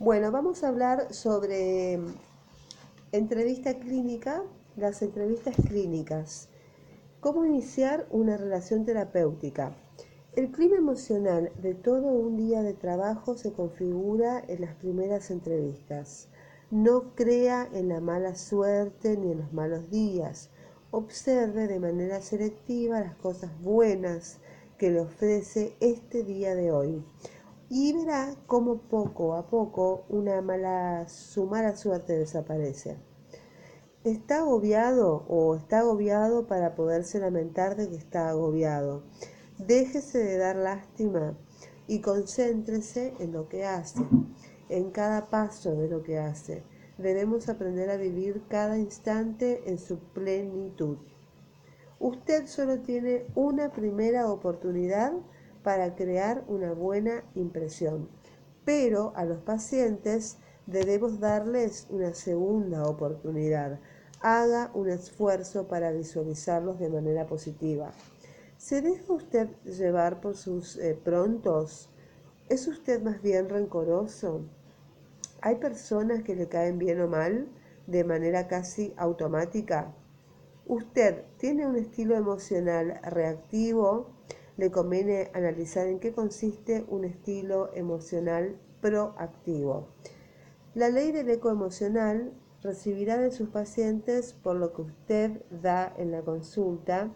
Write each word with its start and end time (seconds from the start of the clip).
Bueno, 0.00 0.30
vamos 0.30 0.62
a 0.62 0.68
hablar 0.68 1.12
sobre 1.12 1.98
entrevista 3.10 3.74
clínica, 3.80 4.44
las 4.76 5.02
entrevistas 5.02 5.56
clínicas. 5.56 6.50
¿Cómo 7.18 7.44
iniciar 7.44 8.06
una 8.12 8.36
relación 8.36 8.84
terapéutica? 8.84 9.74
El 10.36 10.52
clima 10.52 10.76
emocional 10.76 11.50
de 11.60 11.74
todo 11.74 12.12
un 12.12 12.36
día 12.36 12.62
de 12.62 12.74
trabajo 12.74 13.36
se 13.36 13.52
configura 13.52 14.40
en 14.46 14.60
las 14.60 14.76
primeras 14.76 15.32
entrevistas. 15.32 16.28
No 16.70 17.16
crea 17.16 17.68
en 17.72 17.88
la 17.88 18.00
mala 18.00 18.36
suerte 18.36 19.16
ni 19.16 19.32
en 19.32 19.38
los 19.38 19.52
malos 19.52 19.90
días. 19.90 20.50
Observe 20.92 21.66
de 21.66 21.80
manera 21.80 22.22
selectiva 22.22 23.00
las 23.00 23.16
cosas 23.16 23.50
buenas 23.62 24.38
que 24.78 24.90
le 24.92 25.00
ofrece 25.00 25.74
este 25.80 26.22
día 26.22 26.54
de 26.54 26.70
hoy 26.70 27.02
y 27.70 27.92
verá 27.92 28.34
cómo 28.46 28.78
poco 28.78 29.34
a 29.34 29.48
poco 29.48 30.04
una 30.08 30.40
mala, 30.40 31.06
su 31.08 31.46
mala 31.46 31.76
suerte 31.76 32.18
desaparece. 32.18 32.96
¿Está 34.04 34.38
agobiado 34.38 35.26
o 35.28 35.54
está 35.56 35.80
agobiado 35.80 36.46
para 36.46 36.74
poderse 36.74 37.18
lamentar 37.18 37.76
de 37.76 37.88
que 37.90 37.96
está 37.96 38.30
agobiado? 38.30 39.02
Déjese 39.58 40.18
de 40.18 40.38
dar 40.38 40.56
lástima 40.56 41.36
y 41.86 42.00
concéntrese 42.00 43.14
en 43.18 43.32
lo 43.32 43.48
que 43.48 43.66
hace, 43.66 44.00
en 44.68 44.90
cada 44.90 45.28
paso 45.28 45.74
de 45.74 45.88
lo 45.88 46.02
que 46.02 46.18
hace. 46.18 46.62
Debemos 46.96 47.48
aprender 47.48 47.90
a 47.90 47.96
vivir 47.96 48.42
cada 48.48 48.78
instante 48.78 49.62
en 49.66 49.78
su 49.78 49.98
plenitud. 49.98 50.98
Usted 51.98 52.46
solo 52.46 52.80
tiene 52.80 53.26
una 53.34 53.72
primera 53.72 54.30
oportunidad 54.30 55.12
para 55.68 55.94
crear 55.94 56.44
una 56.48 56.72
buena 56.72 57.24
impresión. 57.34 58.08
Pero 58.64 59.12
a 59.16 59.26
los 59.26 59.36
pacientes 59.40 60.38
debemos 60.64 61.20
darles 61.20 61.86
una 61.90 62.14
segunda 62.14 62.86
oportunidad. 62.86 63.78
Haga 64.22 64.70
un 64.72 64.88
esfuerzo 64.88 65.68
para 65.68 65.92
visualizarlos 65.92 66.78
de 66.78 66.88
manera 66.88 67.26
positiva. 67.26 67.92
¿Se 68.56 68.80
deja 68.80 69.12
usted 69.12 69.48
llevar 69.64 70.22
por 70.22 70.38
sus 70.38 70.78
eh, 70.78 70.98
prontos? 71.04 71.90
¿Es 72.48 72.66
usted 72.66 73.02
más 73.02 73.20
bien 73.20 73.50
rencoroso? 73.50 74.46
¿Hay 75.42 75.56
personas 75.56 76.22
que 76.22 76.34
le 76.34 76.48
caen 76.48 76.78
bien 76.78 76.98
o 77.02 77.08
mal 77.08 77.46
de 77.86 78.04
manera 78.04 78.48
casi 78.48 78.94
automática? 78.96 79.94
¿Usted 80.66 81.24
tiene 81.36 81.66
un 81.66 81.76
estilo 81.76 82.16
emocional 82.16 83.02
reactivo 83.02 84.16
le 84.58 84.72
conviene 84.72 85.30
analizar 85.34 85.86
en 85.86 86.00
qué 86.00 86.12
consiste 86.12 86.84
un 86.88 87.04
estilo 87.04 87.70
emocional 87.74 88.58
proactivo. 88.80 89.88
La 90.74 90.88
ley 90.90 91.12
del 91.12 91.30
eco 91.30 91.48
emocional 91.48 92.32
recibirá 92.62 93.18
de 93.18 93.30
sus 93.30 93.48
pacientes 93.50 94.32
por 94.32 94.56
lo 94.56 94.72
que 94.72 94.82
usted 94.82 95.42
da 95.62 95.94
en 95.96 96.10
la 96.10 96.22
consulta 96.22 97.12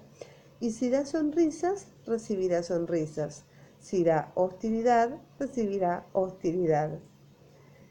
y 0.61 0.71
si 0.71 0.89
da 0.89 1.05
sonrisas, 1.05 1.89
recibirá 2.07 2.63
sonrisas. 2.63 3.45
Si 3.81 4.05
da 4.05 4.31
hostilidad, 4.37 5.21
recibirá 5.41 6.07
hostilidad. 6.13 7.01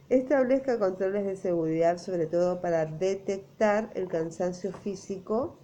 Establezca 0.08 0.80
controles 0.80 1.26
de 1.26 1.36
seguridad, 1.36 1.98
sobre 1.98 2.26
todo 2.26 2.62
para 2.62 2.86
detectar 2.86 3.92
el 3.96 4.08
cansancio 4.08 4.72
físico 4.72 5.58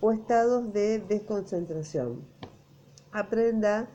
o 0.00 0.12
estados 0.12 0.72
de 0.72 1.00
desconcentración. 1.00 2.37
Aprenda 3.12 3.88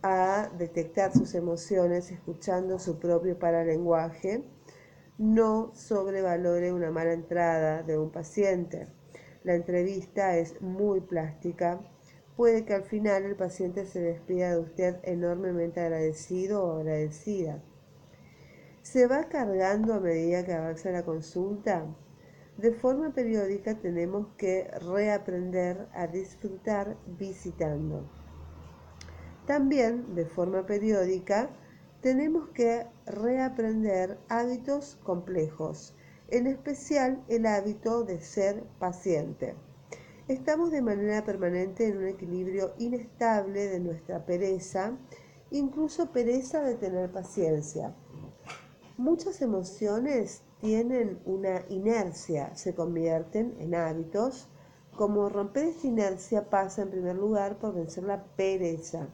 a 0.00 0.48
detectar 0.56 1.12
sus 1.12 1.34
emociones 1.34 2.12
escuchando 2.12 2.78
su 2.78 3.00
propio 3.00 3.36
paralenguaje. 3.36 4.44
No 5.18 5.72
sobrevalore 5.74 6.72
una 6.72 6.92
mala 6.92 7.12
entrada 7.12 7.82
de 7.82 7.98
un 7.98 8.10
paciente. 8.10 8.86
La 9.42 9.54
entrevista 9.54 10.36
es 10.36 10.62
muy 10.62 11.00
plástica. 11.00 11.80
Puede 12.36 12.64
que 12.64 12.74
al 12.74 12.84
final 12.84 13.24
el 13.24 13.34
paciente 13.34 13.86
se 13.86 14.00
despida 14.00 14.52
de 14.52 14.60
usted 14.60 15.00
enormemente 15.02 15.80
agradecido 15.80 16.64
o 16.64 16.78
agradecida. 16.78 17.60
¿Se 18.82 19.08
va 19.08 19.28
cargando 19.28 19.94
a 19.94 20.00
medida 20.00 20.44
que 20.44 20.52
avanza 20.52 20.90
la 20.92 21.04
consulta? 21.04 21.84
De 22.56 22.72
forma 22.72 23.12
periódica 23.12 23.74
tenemos 23.74 24.28
que 24.36 24.70
reaprender 24.80 25.88
a 25.92 26.06
disfrutar 26.06 26.96
visitando. 27.18 28.19
También, 29.50 30.14
de 30.14 30.26
forma 30.26 30.64
periódica, 30.64 31.50
tenemos 32.02 32.50
que 32.50 32.86
reaprender 33.04 34.16
hábitos 34.28 34.96
complejos, 35.02 35.92
en 36.28 36.46
especial 36.46 37.24
el 37.26 37.44
hábito 37.46 38.04
de 38.04 38.20
ser 38.20 38.62
paciente. 38.78 39.56
Estamos 40.28 40.70
de 40.70 40.82
manera 40.82 41.24
permanente 41.24 41.88
en 41.88 41.98
un 41.98 42.06
equilibrio 42.06 42.74
inestable 42.78 43.66
de 43.66 43.80
nuestra 43.80 44.24
pereza, 44.24 44.96
incluso 45.50 46.12
pereza 46.12 46.62
de 46.62 46.76
tener 46.76 47.10
paciencia. 47.10 47.92
Muchas 48.98 49.42
emociones 49.42 50.44
tienen 50.60 51.18
una 51.24 51.64
inercia, 51.70 52.54
se 52.54 52.72
convierten 52.72 53.56
en 53.58 53.74
hábitos. 53.74 54.48
Como 54.94 55.28
romper 55.28 55.64
esta 55.64 55.88
inercia 55.88 56.48
pasa 56.48 56.82
en 56.82 56.90
primer 56.90 57.16
lugar 57.16 57.58
por 57.58 57.74
vencer 57.74 58.04
la 58.04 58.22
pereza. 58.36 59.08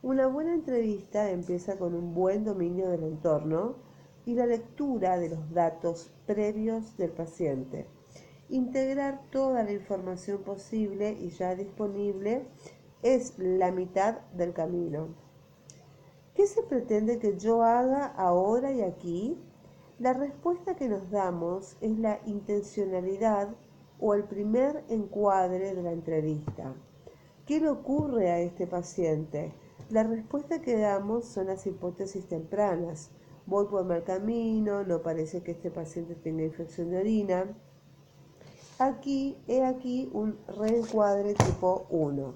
Una 0.00 0.28
buena 0.28 0.54
entrevista 0.54 1.28
empieza 1.28 1.76
con 1.76 1.92
un 1.92 2.14
buen 2.14 2.44
dominio 2.44 2.88
del 2.88 3.02
entorno 3.02 3.74
y 4.24 4.34
la 4.34 4.46
lectura 4.46 5.18
de 5.18 5.28
los 5.28 5.50
datos 5.52 6.12
previos 6.24 6.96
del 6.96 7.10
paciente. 7.10 7.88
Integrar 8.48 9.20
toda 9.32 9.64
la 9.64 9.72
información 9.72 10.44
posible 10.44 11.16
y 11.18 11.30
ya 11.30 11.56
disponible 11.56 12.46
es 13.02 13.36
la 13.40 13.72
mitad 13.72 14.20
del 14.36 14.52
camino. 14.52 15.08
¿Qué 16.32 16.46
se 16.46 16.62
pretende 16.62 17.18
que 17.18 17.36
yo 17.36 17.64
haga 17.64 18.06
ahora 18.06 18.70
y 18.70 18.82
aquí? 18.82 19.36
La 19.98 20.12
respuesta 20.12 20.76
que 20.76 20.88
nos 20.88 21.10
damos 21.10 21.76
es 21.80 21.98
la 21.98 22.20
intencionalidad 22.24 23.48
o 23.98 24.14
el 24.14 24.22
primer 24.22 24.84
encuadre 24.88 25.74
de 25.74 25.82
la 25.82 25.90
entrevista. 25.90 26.72
¿Qué 27.46 27.58
le 27.58 27.68
ocurre 27.68 28.30
a 28.30 28.38
este 28.38 28.68
paciente? 28.68 29.52
La 29.90 30.02
respuesta 30.02 30.60
que 30.60 30.76
damos 30.76 31.24
son 31.24 31.46
las 31.46 31.66
hipótesis 31.66 32.26
tempranas. 32.26 33.10
Voy 33.46 33.66
por 33.66 33.86
mal 33.86 34.04
camino, 34.04 34.84
no 34.84 35.00
parece 35.00 35.42
que 35.42 35.52
este 35.52 35.70
paciente 35.70 36.14
tenga 36.14 36.42
infección 36.44 36.90
de 36.90 36.98
orina. 36.98 37.56
Aquí, 38.78 39.38
he 39.48 39.64
aquí 39.64 40.10
un 40.12 40.38
reencuadre 40.46 41.32
tipo 41.32 41.86
1. 41.88 42.34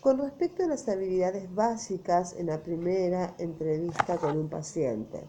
Con 0.00 0.18
respecto 0.18 0.62
a 0.62 0.68
las 0.68 0.88
habilidades 0.88 1.52
básicas 1.52 2.34
en 2.36 2.46
la 2.46 2.62
primera 2.62 3.34
entrevista 3.38 4.16
con 4.18 4.38
un 4.38 4.48
paciente. 4.48 5.28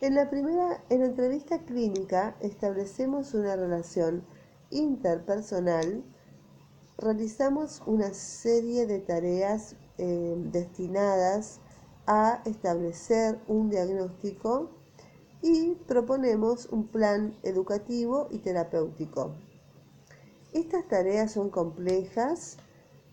En 0.00 0.14
la 0.14 0.30
primera, 0.30 0.82
en 0.88 1.02
entrevista 1.02 1.58
clínica 1.64 2.36
establecemos 2.40 3.34
una 3.34 3.56
relación 3.56 4.24
interpersonal 4.70 6.02
realizamos 6.98 7.82
una 7.86 8.14
serie 8.14 8.86
de 8.86 9.00
tareas 9.00 9.76
eh, 9.98 10.34
destinadas 10.52 11.60
a 12.06 12.42
establecer 12.44 13.38
un 13.48 13.70
diagnóstico 13.70 14.70
y 15.42 15.74
proponemos 15.86 16.66
un 16.70 16.86
plan 16.86 17.34
educativo 17.42 18.28
y 18.30 18.38
terapéutico. 18.38 19.34
Estas 20.52 20.86
tareas 20.88 21.32
son 21.32 21.50
complejas 21.50 22.56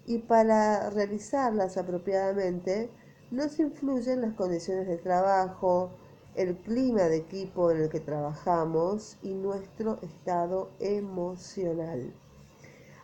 y 0.06 0.20
para 0.20 0.90
realizarlas 0.92 1.78
apropiadamente 1.78 2.90
nos 3.32 3.60
influyen 3.60 4.22
las 4.22 4.34
condiciones 4.34 4.88
de 4.88 4.98
trabajo, 4.98 5.92
el 6.36 6.58
clima 6.58 7.04
de 7.04 7.18
equipo 7.18 7.72
en 7.72 7.82
el 7.82 7.90
que 7.90 8.00
trabajamos 8.00 9.18
y 9.22 9.34
nuestro 9.34 10.00
estado 10.02 10.70
emocional. 10.80 12.14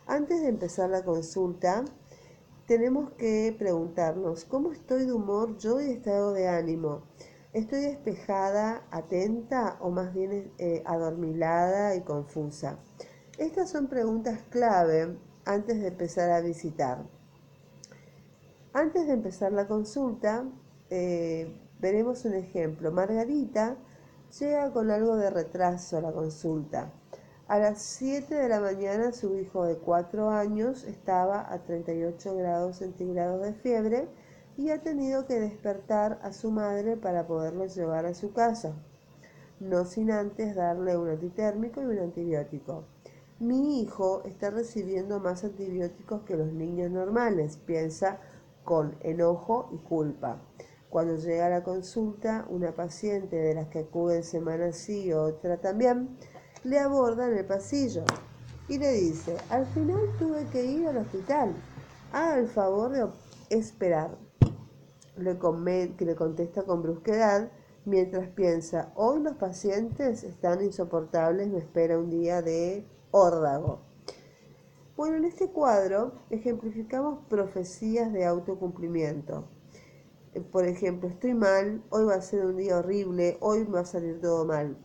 Antes 0.08 0.40
de 0.40 0.48
empezar 0.48 0.88
la 0.88 1.04
consulta, 1.04 1.84
tenemos 2.66 3.10
que 3.18 3.54
preguntarnos, 3.58 4.46
¿cómo 4.46 4.72
estoy 4.72 5.04
de 5.04 5.12
humor 5.12 5.58
yo 5.58 5.82
y 5.82 5.90
estado 5.90 6.32
de 6.32 6.48
ánimo? 6.48 7.02
¿Estoy 7.52 7.82
despejada, 7.82 8.86
atenta 8.90 9.76
o 9.80 9.90
más 9.90 10.14
bien 10.14 10.50
eh, 10.56 10.82
adormilada 10.86 11.94
y 11.94 12.00
confusa? 12.04 12.78
Estas 13.36 13.68
son 13.68 13.88
preguntas 13.88 14.40
clave 14.48 15.18
antes 15.44 15.78
de 15.78 15.88
empezar 15.88 16.30
a 16.30 16.40
visitar. 16.40 17.04
Antes 18.72 19.08
de 19.08 19.12
empezar 19.12 19.52
la 19.52 19.68
consulta, 19.68 20.46
eh, 20.88 21.54
veremos 21.80 22.24
un 22.24 22.32
ejemplo. 22.32 22.90
Margarita 22.92 23.76
llega 24.40 24.72
con 24.72 24.90
algo 24.90 25.16
de 25.16 25.28
retraso 25.28 25.98
a 25.98 26.00
la 26.00 26.12
consulta. 26.12 26.97
A 27.48 27.58
las 27.58 27.80
7 27.80 28.34
de 28.34 28.46
la 28.46 28.60
mañana 28.60 29.10
su 29.10 29.34
hijo 29.38 29.64
de 29.64 29.78
4 29.78 30.28
años 30.28 30.84
estaba 30.84 31.50
a 31.50 31.64
38 31.64 32.36
grados 32.36 32.76
centígrados 32.76 33.40
de 33.40 33.54
fiebre 33.54 34.06
y 34.58 34.68
ha 34.68 34.82
tenido 34.82 35.24
que 35.24 35.40
despertar 35.40 36.18
a 36.22 36.34
su 36.34 36.50
madre 36.50 36.98
para 36.98 37.26
poderlo 37.26 37.64
llevar 37.64 38.04
a 38.04 38.12
su 38.12 38.34
casa, 38.34 38.74
no 39.60 39.86
sin 39.86 40.10
antes 40.10 40.56
darle 40.56 40.98
un 40.98 41.08
antitérmico 41.08 41.80
y 41.80 41.86
un 41.86 42.00
antibiótico. 42.00 42.84
Mi 43.38 43.80
hijo 43.80 44.24
está 44.26 44.50
recibiendo 44.50 45.18
más 45.18 45.42
antibióticos 45.42 46.24
que 46.24 46.36
los 46.36 46.52
niños 46.52 46.90
normales, 46.90 47.56
piensa 47.56 48.20
con 48.62 48.98
enojo 49.00 49.70
y 49.72 49.78
culpa. 49.78 50.42
Cuando 50.90 51.16
llega 51.16 51.46
a 51.46 51.50
la 51.50 51.64
consulta, 51.64 52.44
una 52.50 52.74
paciente 52.74 53.36
de 53.36 53.54
las 53.54 53.68
que 53.68 53.78
acuden 53.78 54.22
semana 54.22 54.72
sí, 54.72 55.14
otra 55.14 55.62
también, 55.62 56.18
le 56.64 56.78
aborda 56.78 57.28
en 57.28 57.38
el 57.38 57.44
pasillo 57.44 58.04
y 58.68 58.78
le 58.78 58.92
dice, 58.92 59.36
al 59.50 59.66
final 59.66 60.00
tuve 60.18 60.46
que 60.52 60.64
ir 60.64 60.86
al 60.88 60.98
hospital, 60.98 61.54
haga 62.12 62.38
el 62.38 62.48
favor 62.48 62.92
de 62.92 63.08
esperar. 63.50 64.16
Le, 65.16 65.36
que 65.96 66.04
le 66.04 66.14
contesta 66.14 66.62
con 66.62 66.82
brusquedad 66.82 67.50
mientras 67.84 68.28
piensa, 68.28 68.92
hoy 68.94 69.20
los 69.20 69.36
pacientes 69.36 70.22
están 70.22 70.62
insoportables, 70.62 71.48
me 71.48 71.58
espera 71.58 71.98
un 71.98 72.10
día 72.10 72.40
de 72.42 72.86
órdago. 73.10 73.80
Bueno, 74.96 75.16
en 75.16 75.24
este 75.24 75.50
cuadro 75.50 76.12
ejemplificamos 76.30 77.20
profecías 77.28 78.12
de 78.12 78.26
autocumplimiento. 78.26 79.48
Por 80.52 80.66
ejemplo, 80.66 81.08
estoy 81.08 81.34
mal, 81.34 81.82
hoy 81.90 82.04
va 82.04 82.14
a 82.14 82.22
ser 82.22 82.44
un 82.44 82.56
día 82.56 82.78
horrible, 82.78 83.38
hoy 83.40 83.64
va 83.64 83.80
a 83.80 83.84
salir 83.84 84.20
todo 84.20 84.44
mal. 84.44 84.76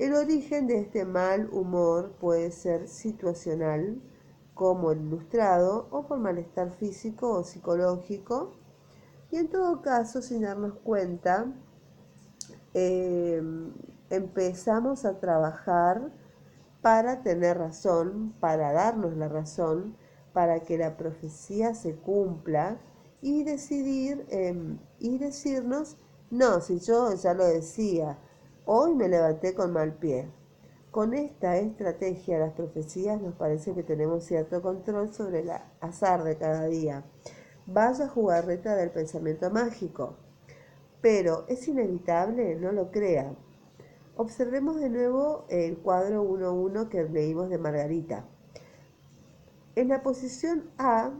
El 0.00 0.14
origen 0.14 0.66
de 0.66 0.78
este 0.78 1.04
mal 1.04 1.50
humor 1.52 2.12
puede 2.12 2.52
ser 2.52 2.88
situacional, 2.88 4.00
como 4.54 4.92
el 4.92 5.02
ilustrado, 5.02 5.88
o 5.90 6.06
por 6.06 6.18
malestar 6.18 6.70
físico 6.70 7.30
o 7.30 7.44
psicológico, 7.44 8.54
y 9.30 9.36
en 9.36 9.50
todo 9.50 9.82
caso, 9.82 10.22
sin 10.22 10.40
darnos 10.40 10.72
cuenta, 10.82 11.52
eh, 12.72 13.42
empezamos 14.08 15.04
a 15.04 15.20
trabajar 15.20 16.10
para 16.80 17.22
tener 17.22 17.58
razón, 17.58 18.34
para 18.40 18.72
darnos 18.72 19.14
la 19.18 19.28
razón, 19.28 19.98
para 20.32 20.60
que 20.60 20.78
la 20.78 20.96
profecía 20.96 21.74
se 21.74 21.94
cumpla 21.96 22.80
y 23.20 23.44
decidir 23.44 24.24
em, 24.30 24.78
y 24.98 25.18
decirnos, 25.18 25.98
no, 26.30 26.62
si 26.62 26.78
yo 26.80 27.14
ya 27.16 27.34
lo 27.34 27.44
decía, 27.44 28.16
hoy 28.72 28.94
me 28.94 29.08
levanté 29.08 29.52
con 29.52 29.72
mal 29.72 29.94
pie. 29.94 30.30
Con 30.92 31.12
esta 31.12 31.56
estrategia 31.56 32.38
las 32.38 32.52
profecías 32.52 33.20
nos 33.20 33.34
parece 33.34 33.74
que 33.74 33.82
tenemos 33.82 34.22
cierto 34.22 34.62
control 34.62 35.12
sobre 35.12 35.40
el 35.40 35.50
azar 35.80 36.22
de 36.22 36.36
cada 36.36 36.66
día. 36.66 37.02
Vaya 37.66 38.06
jugarreta 38.06 38.76
del 38.76 38.92
pensamiento 38.92 39.50
mágico. 39.50 40.14
Pero 41.00 41.46
es 41.48 41.66
inevitable, 41.66 42.54
no 42.54 42.70
lo 42.70 42.92
crea. 42.92 43.34
Observemos 44.16 44.76
de 44.76 44.88
nuevo 44.88 45.46
el 45.48 45.78
cuadro 45.78 46.22
1.1 46.22 46.88
que 46.88 47.02
leímos 47.02 47.50
de 47.50 47.58
Margarita. 47.58 48.24
En 49.74 49.88
la 49.88 50.04
posición 50.04 50.70
A 50.78 51.10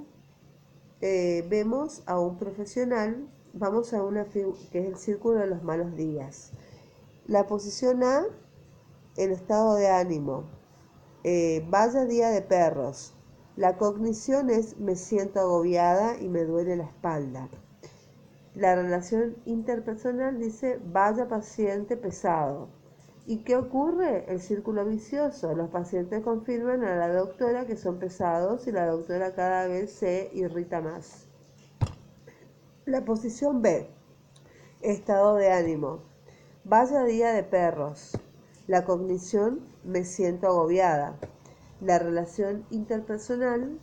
eh, 1.00 1.44
vemos 1.50 2.05
a 2.06 2.20
un 2.20 2.38
profesional, 2.38 3.29
vamos 3.55 3.93
a 3.93 4.05
una 4.05 4.26
que 4.26 4.52
es 4.73 4.87
el 4.87 4.97
círculo 4.97 5.41
de 5.41 5.49
los 5.49 5.64
malos 5.64 5.97
días. 5.97 6.52
La 7.27 7.47
posición 7.47 8.03
A, 8.03 8.25
el 9.17 9.31
estado 9.31 9.75
de 9.75 9.89
ánimo. 9.89 10.45
Eh, 11.23 11.65
vaya 11.69 12.05
día 12.07 12.31
de 12.31 12.43
perros. 12.43 13.15
La 13.57 13.77
cognición 13.77 14.51
es 14.51 14.79
me 14.79 14.97
siento 14.97 15.39
agobiada 15.41 16.17
y 16.19 16.29
me 16.29 16.45
duele 16.45 16.77
la 16.77 16.85
espalda. 16.85 17.49
La 18.55 18.75
relación 18.75 19.37
interpersonal 19.45 20.41
dice 20.41 20.81
vaya 20.85 21.29
paciente 21.29 21.97
pesado. 21.97 22.69
¿Y 23.27 23.45
qué 23.45 23.55
ocurre? 23.57 24.25
El 24.27 24.41
círculo 24.41 24.85
vicioso. 24.85 25.55
Los 25.55 25.69
pacientes 25.69 26.25
confirman 26.25 26.83
a 26.83 26.97
la 26.97 27.13
doctora 27.13 27.67
que 27.67 27.77
son 27.77 27.99
pesados 27.99 28.67
y 28.67 28.73
la 28.73 28.87
doctora 28.87 29.35
cada 29.35 29.69
vez 29.69 29.93
se 29.93 30.31
irrita 30.33 30.81
más. 30.81 31.27
La 32.87 33.05
posición 33.05 33.63
B. 33.63 33.89
Estado 34.81 35.37
de 35.37 35.53
ánimo. 35.53 36.10
Vaya 36.71 37.03
día 37.03 37.33
de 37.33 37.43
perros. 37.43 38.13
La 38.69 38.85
cognición 38.85 39.59
me 39.83 40.05
siento 40.05 40.47
agobiada. 40.47 41.19
La 41.81 41.99
relación 41.99 42.65
interpersonal 42.71 43.81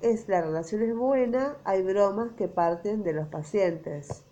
es 0.00 0.28
la 0.28 0.40
relación 0.40 0.80
es 0.80 0.96
buena, 0.96 1.58
hay 1.64 1.82
bromas 1.82 2.32
que 2.32 2.48
parten 2.48 3.02
de 3.02 3.12
los 3.12 3.28
pacientes. 3.28 4.24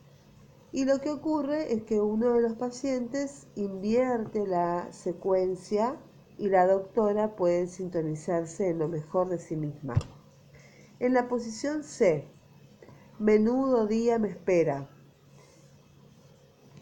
Y 0.73 0.87
lo 0.87 1.03
que 1.03 1.11
ocurre 1.11 1.75
es 1.75 1.83
que 1.83 2.01
uno 2.01 2.33
de 2.33 2.41
los 2.41 2.55
pacientes 2.55 3.47
invierte 3.55 4.47
la 4.47 4.91
secuencia 4.93 5.97
y 6.39 6.49
la 6.49 6.67
doctora 6.67 7.37
puede 7.37 7.67
sintonizarse 7.67 8.71
en 8.71 8.79
lo 8.79 8.89
mejor 8.89 9.29
de 9.29 9.39
sí 9.39 9.57
misma. 9.57 9.93
En 11.01 11.13
la 11.13 11.29
posición 11.29 11.85
C, 11.85 12.27
menudo 13.19 13.87
día 13.87 14.19
me 14.19 14.31
espera. 14.31 14.89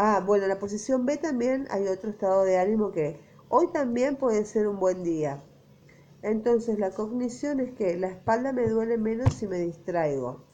Ah, 0.00 0.22
bueno, 0.24 0.44
en 0.44 0.50
la 0.50 0.60
posición 0.60 1.06
B 1.06 1.16
también 1.16 1.66
hay 1.70 1.88
otro 1.88 2.10
estado 2.10 2.44
de 2.44 2.56
ánimo 2.56 2.92
que 2.92 3.18
hoy 3.48 3.66
también 3.72 4.14
puede 4.14 4.44
ser 4.44 4.68
un 4.68 4.78
buen 4.78 5.02
día. 5.02 5.42
Entonces 6.22 6.78
la 6.78 6.92
cognición 6.92 7.58
es 7.58 7.72
que 7.72 7.96
la 7.96 8.06
espalda 8.06 8.52
me 8.52 8.68
duele 8.68 8.96
menos 8.96 9.34
si 9.34 9.48
me 9.48 9.58
distraigo. 9.58 10.44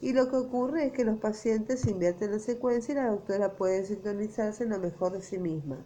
Y 0.00 0.14
lo 0.14 0.30
que 0.30 0.36
ocurre 0.36 0.86
es 0.86 0.92
que 0.92 1.04
los 1.04 1.18
pacientes 1.18 1.86
invierten 1.86 2.30
la 2.30 2.38
secuencia 2.38 2.92
y 2.92 2.94
la 2.94 3.10
doctora 3.10 3.56
puede 3.56 3.84
sintonizarse 3.84 4.64
en 4.64 4.70
lo 4.70 4.78
mejor 4.78 5.12
de 5.12 5.20
sí 5.20 5.38
misma. 5.38 5.84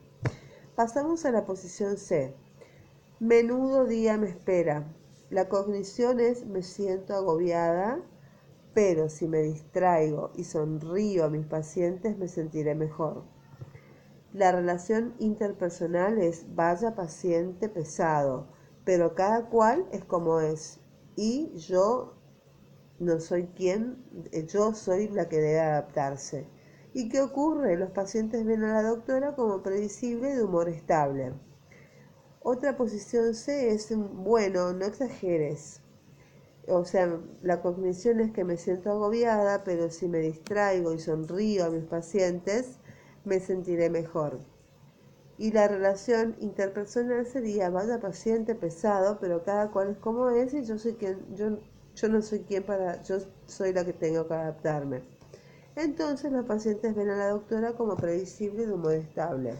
Pasamos 0.76 1.24
a 1.24 1.32
la 1.32 1.44
posición 1.44 1.96
C. 1.96 2.36
Menudo 3.18 3.84
día 3.84 4.16
me 4.16 4.28
espera. 4.28 4.86
La 5.28 5.48
cognición 5.48 6.20
es 6.20 6.46
me 6.46 6.62
siento 6.62 7.14
agobiada, 7.14 8.00
pero 8.74 9.08
si 9.08 9.28
me 9.28 9.42
distraigo 9.42 10.32
y 10.36 10.44
sonrío 10.44 11.24
a 11.24 11.30
mis 11.30 11.46
pacientes 11.46 12.16
me 12.16 12.28
sentiré 12.28 12.74
mejor. 12.74 13.24
La 14.32 14.50
relación 14.50 15.14
interpersonal 15.18 16.18
es 16.18 16.54
vaya 16.54 16.94
paciente 16.94 17.68
pesado, 17.68 18.48
pero 18.84 19.14
cada 19.14 19.50
cual 19.50 19.86
es 19.92 20.04
como 20.04 20.40
es. 20.40 20.80
Y 21.16 21.52
yo 21.56 22.14
no 22.98 23.20
soy 23.20 23.48
quien, 23.48 24.02
eh, 24.32 24.46
yo 24.46 24.72
soy 24.74 25.08
la 25.08 25.28
que 25.28 25.36
debe 25.36 25.60
adaptarse. 25.60 26.46
¿Y 26.94 27.08
qué 27.08 27.20
ocurre? 27.20 27.76
Los 27.76 27.90
pacientes 27.90 28.44
ven 28.44 28.64
a 28.64 28.82
la 28.82 28.88
doctora 28.88 29.34
como 29.34 29.62
previsible 29.62 30.34
de 30.34 30.42
humor 30.42 30.68
estable. 30.68 31.32
Otra 32.40 32.76
posición 32.76 33.34
C 33.34 33.70
es, 33.70 33.94
bueno, 33.96 34.72
no 34.72 34.84
exageres. 34.86 35.80
O 36.68 36.84
sea, 36.84 37.18
la 37.42 37.60
cognición 37.60 38.20
es 38.20 38.32
que 38.32 38.44
me 38.44 38.56
siento 38.56 38.90
agobiada, 38.90 39.64
pero 39.64 39.90
si 39.90 40.08
me 40.08 40.18
distraigo 40.18 40.92
y 40.92 40.98
sonrío 40.98 41.64
a 41.66 41.70
mis 41.70 41.84
pacientes, 41.84 42.78
me 43.24 43.40
sentiré 43.40 43.90
mejor. 43.90 44.40
Y 45.38 45.52
la 45.52 45.66
relación 45.66 46.36
interpersonal 46.40 47.26
sería, 47.26 47.70
vaya 47.70 48.00
paciente 48.00 48.54
pesado, 48.54 49.18
pero 49.20 49.42
cada 49.42 49.70
cual 49.70 49.90
es 49.90 49.98
como 49.98 50.30
es 50.30 50.54
y 50.54 50.64
yo 50.64 50.78
soy 50.78 50.94
quien, 50.94 51.18
yo 51.34 51.58
yo 51.94 52.08
no 52.08 52.22
soy 52.22 52.40
quien 52.40 52.62
para, 52.62 53.02
yo 53.02 53.18
soy 53.46 53.72
la 53.72 53.84
que 53.84 53.92
tengo 53.92 54.26
que 54.26 54.34
adaptarme. 54.34 55.02
Entonces 55.76 56.32
los 56.32 56.44
pacientes 56.46 56.94
ven 56.94 57.10
a 57.10 57.16
la 57.16 57.28
doctora 57.28 57.72
como 57.72 57.96
previsible 57.96 58.66
de 58.66 58.72
humor 58.72 58.94
estable. 58.94 59.54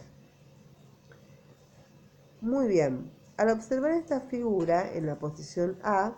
Muy 2.41 2.67
bien, 2.67 3.11
al 3.37 3.49
observar 3.49 3.91
esta 3.91 4.19
figura 4.19 4.93
en 4.93 5.05
la 5.05 5.17
posición 5.17 5.77
A, 5.83 6.13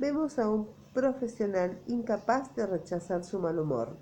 vemos 0.00 0.38
a 0.38 0.48
un 0.48 0.66
profesional 0.94 1.78
incapaz 1.86 2.56
de 2.56 2.66
rechazar 2.66 3.22
su 3.22 3.38
mal 3.38 3.58
humor 3.58 3.98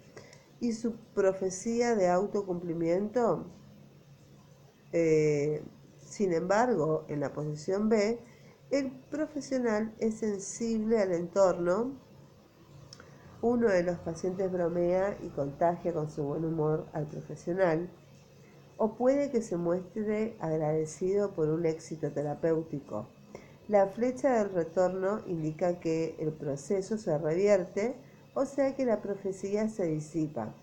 y 0.61 0.73
su 0.73 0.95
profecía 1.12 1.97
de 1.97 2.09
autocumplimiento. 2.09 3.47
Eh, 4.93 5.64
sin 5.99 6.33
embargo, 6.33 7.05
en 7.09 7.19
la 7.19 7.33
posición 7.33 7.88
B, 7.88 8.21
el 8.71 8.93
profesional 9.11 9.93
es 9.99 10.19
sensible 10.19 11.00
al 11.02 11.12
entorno. 11.12 11.93
Uno 13.43 13.69
de 13.69 13.83
los 13.83 13.99
pacientes 13.99 14.50
bromea 14.52 15.19
y 15.21 15.28
contagia 15.31 15.93
con 15.93 16.09
su 16.09 16.23
buen 16.23 16.45
humor 16.45 16.87
al 16.93 17.07
profesional. 17.07 17.90
O 18.76 18.95
puede 18.95 19.33
que 19.33 19.43
se 19.43 19.57
muestre 19.57 20.37
agradecido 20.38 21.33
por 21.33 21.49
un 21.49 21.67
éxito 21.67 22.12
terapéutico. 22.12 23.09
La 23.68 23.87
flecha 23.87 24.38
del 24.38 24.50
retorno 24.54 25.20
indica 25.26 25.78
que 25.78 26.16
el 26.18 26.32
proceso 26.32 26.96
se 26.96 27.18
revierte, 27.18 27.96
o 28.32 28.46
sea 28.46 28.75
que 28.75 28.87
la 28.87 29.02
profecía 29.02 29.68
se 29.68 29.84
disipa. 29.84 30.54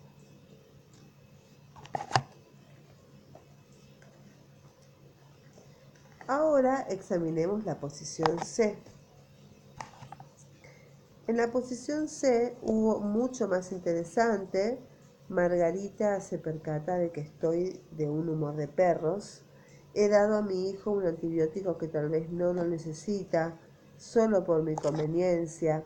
Ahora 6.27 6.87
examinemos 6.89 7.63
la 7.63 7.79
posición 7.79 8.43
C. 8.43 8.75
En 11.27 11.37
la 11.37 11.51
posición 11.51 12.07
C 12.07 12.57
hubo 12.63 12.99
mucho 13.01 13.47
más 13.47 13.71
interesante. 13.71 14.79
Margarita 15.29 16.19
se 16.21 16.39
percata 16.39 16.97
de 16.97 17.11
que 17.11 17.21
estoy 17.21 17.79
de 17.91 18.09
un 18.09 18.29
humor 18.29 18.55
de 18.55 18.67
perros. 18.67 19.44
He 19.95 20.09
dado 20.09 20.37
a 20.37 20.41
mi 20.43 20.69
hijo 20.69 20.91
un 20.91 21.07
antibiótico 21.07 21.79
que 21.79 21.87
tal 21.87 22.09
vez 22.09 22.29
no 22.29 22.53
lo 22.53 22.63
necesita, 22.65 23.57
solo 23.97 24.43
por 24.43 24.61
mi 24.61 24.75
conveniencia, 24.75 25.83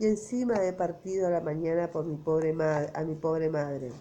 y 0.00 0.06
encima 0.06 0.64
he 0.64 0.72
partido 0.72 1.28
a 1.28 1.30
la 1.30 1.40
mañana 1.40 1.90
por 1.92 2.04
mi 2.04 2.16
pobre 2.16 2.56
a 2.60 3.04
mi 3.04 3.14
pobre 3.14 3.48
madre. 3.48 3.92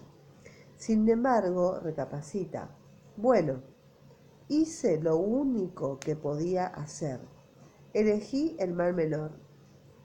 Sin 0.78 1.08
embargo, 1.08 1.80
recapacita. 1.80 2.76
Bueno, 3.18 3.62
hice 4.48 5.00
lo 5.00 5.18
único 5.18 6.00
que 6.00 6.16
podía 6.16 6.66
hacer. 6.66 7.20
Elegí 7.94 8.56
el 8.60 8.74
mal 8.74 8.96
menor 8.96 9.50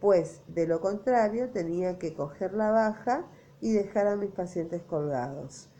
pues 0.04 0.42
de 0.48 0.66
lo 0.66 0.82
contrario 0.82 1.48
tenía 1.48 1.98
que 1.98 2.12
coger 2.12 2.52
la 2.52 2.70
baja 2.70 3.24
y 3.62 3.72
dejar 3.72 4.06
a 4.06 4.16
mis 4.16 4.30
pacientes 4.30 4.82
colgados. 4.82 5.70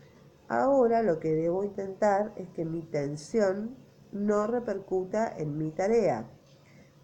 Ahora 0.48 1.02
lo 1.02 1.20
que 1.20 1.34
debo 1.34 1.64
intentar 1.64 2.32
es 2.36 2.48
que 2.50 2.64
mi 2.64 2.82
tensión 2.82 3.76
no 4.12 4.46
repercuta 4.46 5.32
en 5.36 5.56
mi 5.56 5.70
tarea. 5.70 6.26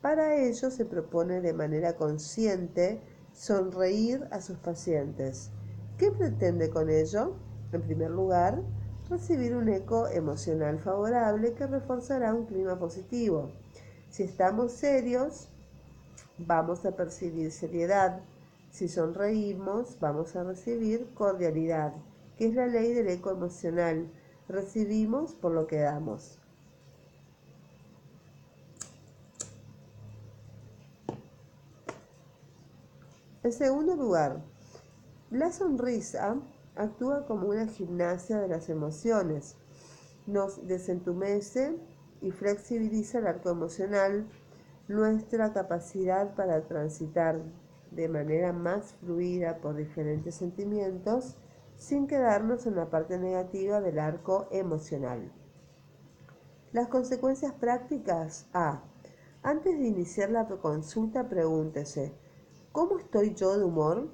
Para 0.03 0.37
ello 0.37 0.71
se 0.71 0.85
propone 0.85 1.41
de 1.41 1.53
manera 1.53 1.97
consciente 1.97 3.01
sonreír 3.33 4.27
a 4.31 4.41
sus 4.41 4.59
pacientes. 4.59 5.51
¿Qué 5.99 6.11
pretende 6.11 6.71
con 6.71 6.91
ello? 6.91 7.37
En 7.73 7.83
primer 7.83 8.11
lugar, 8.11 8.63
recibir 9.09 9.57
un 9.57 9.69
eco 9.69 10.07
emocional 10.09 10.79
favorable 10.79 11.55
que 11.55 11.67
reforzará 11.67 12.35
un 12.35 12.47
clima 12.47 12.79
positivo. 12.79 13.51
Si 14.09 14.23
estamos 14.23 14.73
serios, 14.73 15.49
vamos 16.39 16.85
a 16.87 16.97
percibir 16.97 17.53
seriedad. 17.53 18.21
Si 18.71 18.89
sonreímos, 18.89 19.99
vamos 20.01 20.37
a 20.37 20.45
recibir 20.45 21.13
cordialidad, 21.15 21.93
que 22.41 22.47
es 22.47 22.55
la 22.55 22.67
ley 22.67 22.95
del 22.95 23.09
eco 23.09 23.31
emocional. 23.31 24.11
Recibimos 24.49 25.35
por 25.35 25.53
lo 25.53 25.67
que 25.67 25.77
damos. 25.77 26.39
En 33.43 33.53
segundo 33.53 33.95
lugar, 33.95 34.43
la 35.31 35.53
sonrisa 35.53 36.41
actúa 36.77 37.27
como 37.27 37.49
una 37.49 37.67
gimnasia 37.67 38.41
de 38.41 38.49
las 38.49 38.71
emociones. 38.71 39.57
Nos 40.27 40.67
desentumece 40.67 41.77
y 42.23 42.31
flexibiliza 42.31 43.19
el 43.19 43.27
arco 43.27 43.51
emocional 43.51 44.27
nuestra 44.89 45.53
capacidad 45.53 46.35
para 46.35 46.63
transitar 46.63 47.43
de 47.91 48.09
manera 48.09 48.55
más 48.55 48.95
fluida 48.95 49.59
por 49.59 49.77
diferentes 49.77 50.37
sentimientos 50.37 51.37
sin 51.81 52.07
quedarnos 52.07 52.67
en 52.67 52.77
la 52.77 52.91
parte 52.91 53.19
negativa 53.19 53.81
del 53.81 53.99
arco 53.99 54.49
emocional. 54.51 55.33
Las 56.73 56.89
consecuencias 56.89 57.55
prácticas 57.55 58.47
A. 58.53 58.83
Antes 59.43 59.79
de 59.79 59.87
iniciar 59.87 60.29
la 60.29 60.47
consulta, 60.47 61.27
pregúntese, 61.31 62.13
¿cómo 62.71 62.99
estoy 62.99 63.35
yo 63.35 63.57
de 63.57 63.65
humor? 63.65 64.11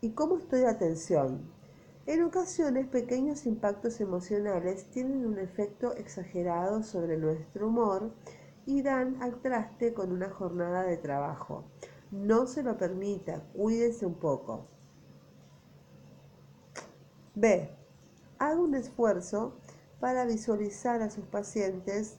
¿Y 0.00 0.10
cómo 0.10 0.38
estoy 0.38 0.62
de 0.62 0.68
atención? 0.68 1.52
En 2.06 2.24
ocasiones, 2.24 2.88
pequeños 2.88 3.46
impactos 3.46 4.00
emocionales 4.00 4.90
tienen 4.90 5.24
un 5.24 5.38
efecto 5.38 5.94
exagerado 5.94 6.82
sobre 6.82 7.16
nuestro 7.16 7.68
humor 7.68 8.12
y 8.66 8.82
dan 8.82 9.22
al 9.22 9.40
traste 9.40 9.94
con 9.94 10.10
una 10.10 10.30
jornada 10.30 10.82
de 10.82 10.96
trabajo. 10.96 11.62
No 12.10 12.48
se 12.48 12.64
lo 12.64 12.76
permita, 12.76 13.44
cuídese 13.52 14.04
un 14.04 14.14
poco. 14.14 14.73
B. 17.34 17.68
Haga 18.38 18.60
un 18.60 18.74
esfuerzo 18.74 19.54
para 19.98 20.24
visualizar 20.24 21.02
a 21.02 21.10
sus 21.10 21.24
pacientes 21.24 22.18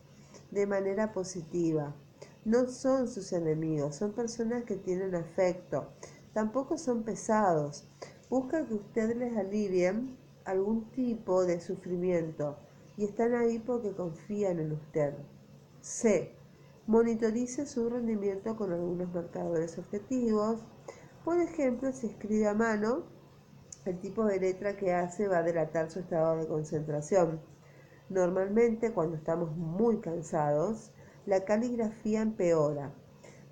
de 0.51 0.67
manera 0.67 1.13
positiva. 1.13 1.95
No 2.43 2.67
son 2.67 3.07
sus 3.07 3.31
enemigos, 3.31 3.95
son 3.95 4.11
personas 4.11 4.65
que 4.65 4.75
tienen 4.75 5.15
afecto. 5.15 5.87
Tampoco 6.33 6.77
son 6.77 7.03
pesados. 7.03 7.87
Busca 8.29 8.65
que 8.65 8.73
ustedes 8.73 9.15
les 9.15 9.37
alivien 9.37 10.17
algún 10.43 10.91
tipo 10.91 11.45
de 11.45 11.61
sufrimiento 11.61 12.57
y 12.97 13.05
están 13.05 13.33
ahí 13.33 13.59
porque 13.59 13.93
confían 13.93 14.59
en 14.59 14.73
usted. 14.73 15.13
C. 15.79 16.35
Monitorice 16.87 17.65
su 17.65 17.89
rendimiento 17.89 18.55
con 18.55 18.73
algunos 18.73 19.13
marcadores 19.13 19.77
objetivos. 19.77 20.59
Por 21.23 21.39
ejemplo, 21.39 21.91
si 21.93 22.07
escribe 22.07 22.47
a 22.47 22.53
mano, 22.53 23.03
el 23.85 23.99
tipo 23.99 24.25
de 24.25 24.39
letra 24.39 24.75
que 24.75 24.93
hace 24.93 25.27
va 25.27 25.39
a 25.39 25.43
delatar 25.43 25.91
su 25.91 25.99
estado 25.99 26.37
de 26.37 26.47
concentración. 26.47 27.39
Normalmente, 28.09 28.91
cuando 28.91 29.15
estamos 29.15 29.55
muy 29.55 29.99
cansados, 29.99 30.91
la 31.25 31.45
caligrafía 31.45 32.21
empeora. 32.21 32.91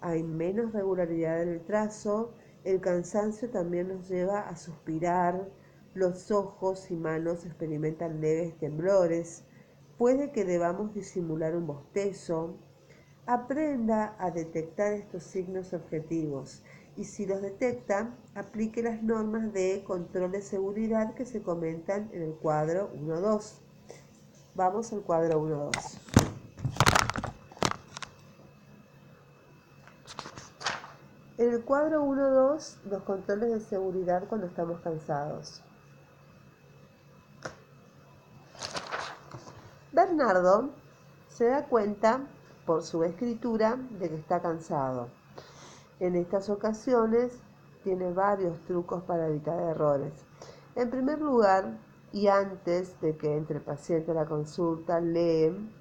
Hay 0.01 0.23
menos 0.23 0.73
regularidad 0.73 1.41
en 1.41 1.49
el 1.49 1.63
trazo, 1.63 2.33
el 2.63 2.81
cansancio 2.81 3.49
también 3.49 3.89
nos 3.89 4.09
lleva 4.09 4.41
a 4.41 4.55
suspirar, 4.55 5.49
los 5.93 6.31
ojos 6.31 6.89
y 6.89 6.95
manos 6.95 7.45
experimentan 7.45 8.19
leves 8.19 8.57
temblores, 8.57 9.43
puede 9.97 10.31
que 10.31 10.45
debamos 10.45 10.93
disimular 10.93 11.55
un 11.55 11.67
bostezo. 11.67 12.57
Aprenda 13.25 14.15
a 14.19 14.31
detectar 14.31 14.93
estos 14.93 15.23
signos 15.23 15.73
objetivos 15.73 16.63
y 16.95 17.05
si 17.05 17.25
los 17.25 17.41
detecta, 17.41 18.15
aplique 18.35 18.83
las 18.83 19.01
normas 19.01 19.51
de 19.53 19.83
control 19.85 20.31
de 20.31 20.41
seguridad 20.41 21.15
que 21.15 21.25
se 21.25 21.41
comentan 21.41 22.09
en 22.13 22.23
el 22.23 22.33
cuadro 22.33 22.91
1.2. 22.93 23.59
Vamos 24.55 24.93
al 24.93 25.01
cuadro 25.01 25.41
1.2. 25.41 26.00
En 31.39 31.50
el 31.51 31.63
cuadro 31.63 32.05
1.2, 32.05 32.75
los 32.89 33.03
controles 33.03 33.51
de 33.51 33.59
seguridad 33.59 34.25
cuando 34.27 34.47
estamos 34.47 34.79
cansados. 34.81 35.63
Bernardo 39.91 40.69
se 41.27 41.45
da 41.45 41.65
cuenta 41.65 42.21
por 42.65 42.83
su 42.83 43.03
escritura 43.03 43.77
de 44.00 44.09
que 44.09 44.15
está 44.15 44.41
cansado. 44.41 45.23
En 46.03 46.17
estas 46.17 46.50
ocasiones 46.50 47.31
tiene 47.81 48.12
varios 48.12 48.60
trucos 48.65 49.03
para 49.03 49.29
evitar 49.29 49.57
errores. 49.57 50.12
En 50.75 50.89
primer 50.89 51.22
lugar, 51.22 51.77
y 52.12 52.27
antes 52.27 53.00
de 53.00 53.15
que 53.15 53.38
entre 53.38 53.60
el 53.60 53.63
paciente 53.63 54.12
a 54.12 54.13
la 54.13 54.25
consulta, 54.25 55.00
lee 55.00 55.72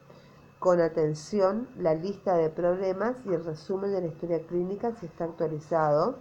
con 0.60 0.80
atención 0.80 1.66
la 1.76 1.94
lista 1.94 2.36
de 2.36 2.50
problemas 2.50 3.16
y 3.26 3.30
el 3.30 3.44
resumen 3.44 3.90
de 3.90 4.00
la 4.00 4.06
historia 4.06 4.46
clínica 4.46 4.94
si 4.94 5.06
está 5.06 5.24
actualizado 5.24 6.20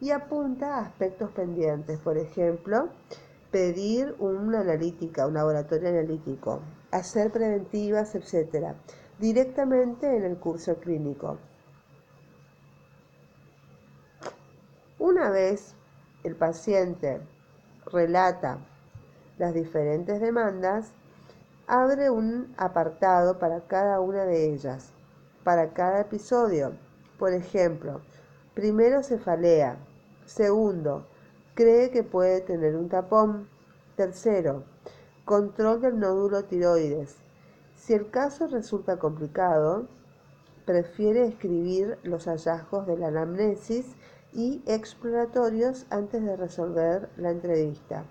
y 0.00 0.12
apunta 0.12 0.76
a 0.76 0.86
aspectos 0.86 1.30
pendientes, 1.32 1.98
por 1.98 2.16
ejemplo, 2.16 2.88
pedir 3.50 4.16
una 4.18 4.60
analítica, 4.60 5.26
un 5.26 5.34
laboratorio 5.34 5.90
analítico, 5.90 6.62
hacer 6.90 7.30
preventivas, 7.32 8.14
etc., 8.14 8.72
directamente 9.18 10.16
en 10.16 10.24
el 10.24 10.38
curso 10.38 10.76
clínico. 10.76 11.36
Una 15.16 15.30
vez 15.30 15.72
el 16.24 16.36
paciente 16.36 17.22
relata 17.90 18.58
las 19.38 19.54
diferentes 19.54 20.20
demandas, 20.20 20.90
abre 21.66 22.10
un 22.10 22.52
apartado 22.58 23.38
para 23.38 23.62
cada 23.62 23.98
una 24.00 24.26
de 24.26 24.52
ellas, 24.52 24.90
para 25.42 25.70
cada 25.70 26.02
episodio. 26.02 26.74
Por 27.18 27.32
ejemplo, 27.32 28.02
primero 28.52 29.02
cefalea, 29.02 29.78
segundo, 30.26 31.06
cree 31.54 31.90
que 31.90 32.02
puede 32.02 32.42
tener 32.42 32.76
un 32.76 32.90
tapón, 32.90 33.48
tercero, 33.96 34.64
control 35.24 35.80
del 35.80 35.98
nódulo 35.98 36.44
tiroides. 36.44 37.16
Si 37.74 37.94
el 37.94 38.10
caso 38.10 38.48
resulta 38.48 38.98
complicado, 38.98 39.86
prefiere 40.66 41.26
escribir 41.26 41.96
los 42.02 42.26
hallazgos 42.26 42.86
de 42.86 42.98
la 42.98 43.08
anamnesis 43.08 43.86
y 44.36 44.62
exploratorios 44.66 45.86
antes 45.88 46.22
de 46.22 46.36
resolver 46.36 47.08
la 47.16 47.30
entrevista. 47.30 48.04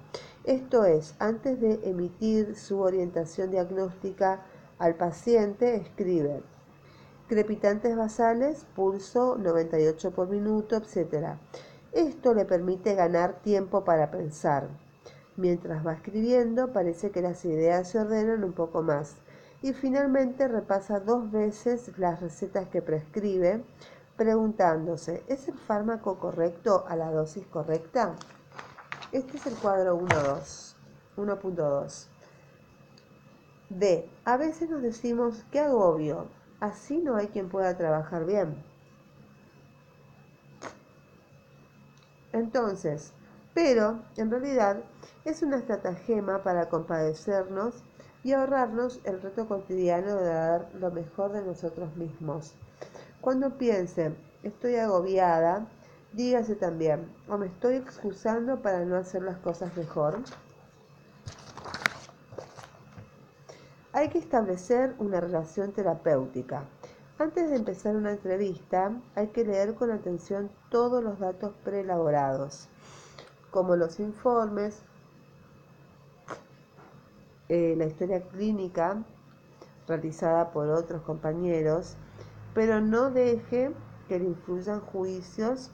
Esto 0.44 0.84
es, 0.84 1.16
antes 1.20 1.62
de 1.62 1.80
emitir 1.84 2.56
su 2.56 2.80
orientación 2.80 3.52
diagnóstica 3.52 4.44
al 4.80 4.96
paciente, 4.96 5.76
escribe 5.76 6.42
crepitantes 7.28 7.96
basales, 7.96 8.66
pulso 8.76 9.38
98 9.38 10.12
por 10.12 10.28
minuto, 10.28 10.76
etc. 10.76 11.38
Esto 11.92 12.34
le 12.34 12.46
permite 12.46 12.96
ganar 12.96 13.42
tiempo 13.42 13.84
para 13.84 14.12
pensar. 14.12 14.68
Mientras 15.38 15.86
va 15.86 15.94
escribiendo, 15.94 16.74
parece 16.74 17.12
que 17.12 17.22
las 17.22 17.46
ideas 17.46 17.90
se 17.90 18.00
ordenan 18.00 18.44
un 18.44 18.54
poco 18.54 18.82
más. 18.82 19.18
Y 19.62 19.74
finalmente 19.74 20.48
repasa 20.48 21.00
dos 21.00 21.32
veces 21.32 21.92
las 21.98 22.22
recetas 22.22 22.68
que 22.70 22.82
prescribe 22.82 23.64
preguntándose, 24.18 25.24
¿es 25.28 25.48
el 25.48 25.58
fármaco 25.58 26.20
correcto 26.20 26.86
a 26.88 26.96
la 26.96 27.12
dosis 27.12 27.46
correcta? 27.48 28.16
Este 29.12 29.38
es 29.38 29.46
el 29.48 29.56
cuadro 29.56 30.00
1.2. 30.00 30.76
1.2. 31.18 32.08
D. 33.70 34.10
A 34.26 34.38
veces 34.38 34.70
nos 34.70 34.82
decimos, 34.82 35.44
qué 35.52 35.60
agobio, 35.60 36.28
así 36.60 36.98
no 36.98 37.16
hay 37.16 37.28
quien 37.28 37.50
pueda 37.50 37.78
trabajar 37.78 38.26
bien. 38.26 38.64
Entonces, 42.32 43.14
pero 43.54 44.00
en 44.18 44.30
realidad 44.30 44.78
es 45.24 45.42
una 45.42 45.58
estratagema 45.58 46.44
para 46.44 46.70
compadecernos 46.70 47.76
y 48.24 48.34
ahorrarnos 48.34 49.00
el 49.06 49.22
reto 49.22 49.48
cotidiano 49.48 50.18
de 50.18 50.28
dar 50.28 50.70
lo 50.76 50.92
mejor 50.92 51.32
de 51.32 51.44
nosotros 51.44 51.96
mismos. 51.96 52.54
Cuando 53.26 53.58
piense, 53.58 54.16
estoy 54.44 54.76
agobiada, 54.76 55.66
dígase 56.14 56.54
también, 56.54 57.12
o 57.28 57.40
me 57.40 57.48
estoy 57.48 57.74
excusando 57.74 58.62
para 58.62 58.86
no 58.86 58.98
hacer 58.98 59.24
las 59.24 59.38
cosas 59.38 59.76
mejor. 59.76 60.20
Hay 63.94 64.10
que 64.10 64.20
establecer 64.20 64.94
una 65.00 65.22
relación 65.22 65.72
terapéutica. 65.72 66.66
Antes 67.18 67.50
de 67.50 67.56
empezar 67.56 67.96
una 67.96 68.12
entrevista, 68.12 68.92
hay 69.16 69.30
que 69.30 69.44
leer 69.44 69.74
con 69.74 69.90
atención 69.90 70.52
todos 70.70 71.04
los 71.04 71.18
datos 71.18 71.52
preelaborados, 71.64 72.70
como 73.50 73.76
los 73.76 74.00
informes, 74.00 74.84
eh, 77.50 77.74
la 77.76 77.86
historia 77.86 78.22
clínica 78.22 79.04
realizada 79.88 80.52
por 80.52 80.70
otros 80.70 81.02
compañeros, 81.02 81.98
pero 82.56 82.82
no 82.82 83.12
deje 83.12 83.72
que 84.08 84.18
le 84.18 84.26
influyan 84.26 84.80
juicios 84.80 85.70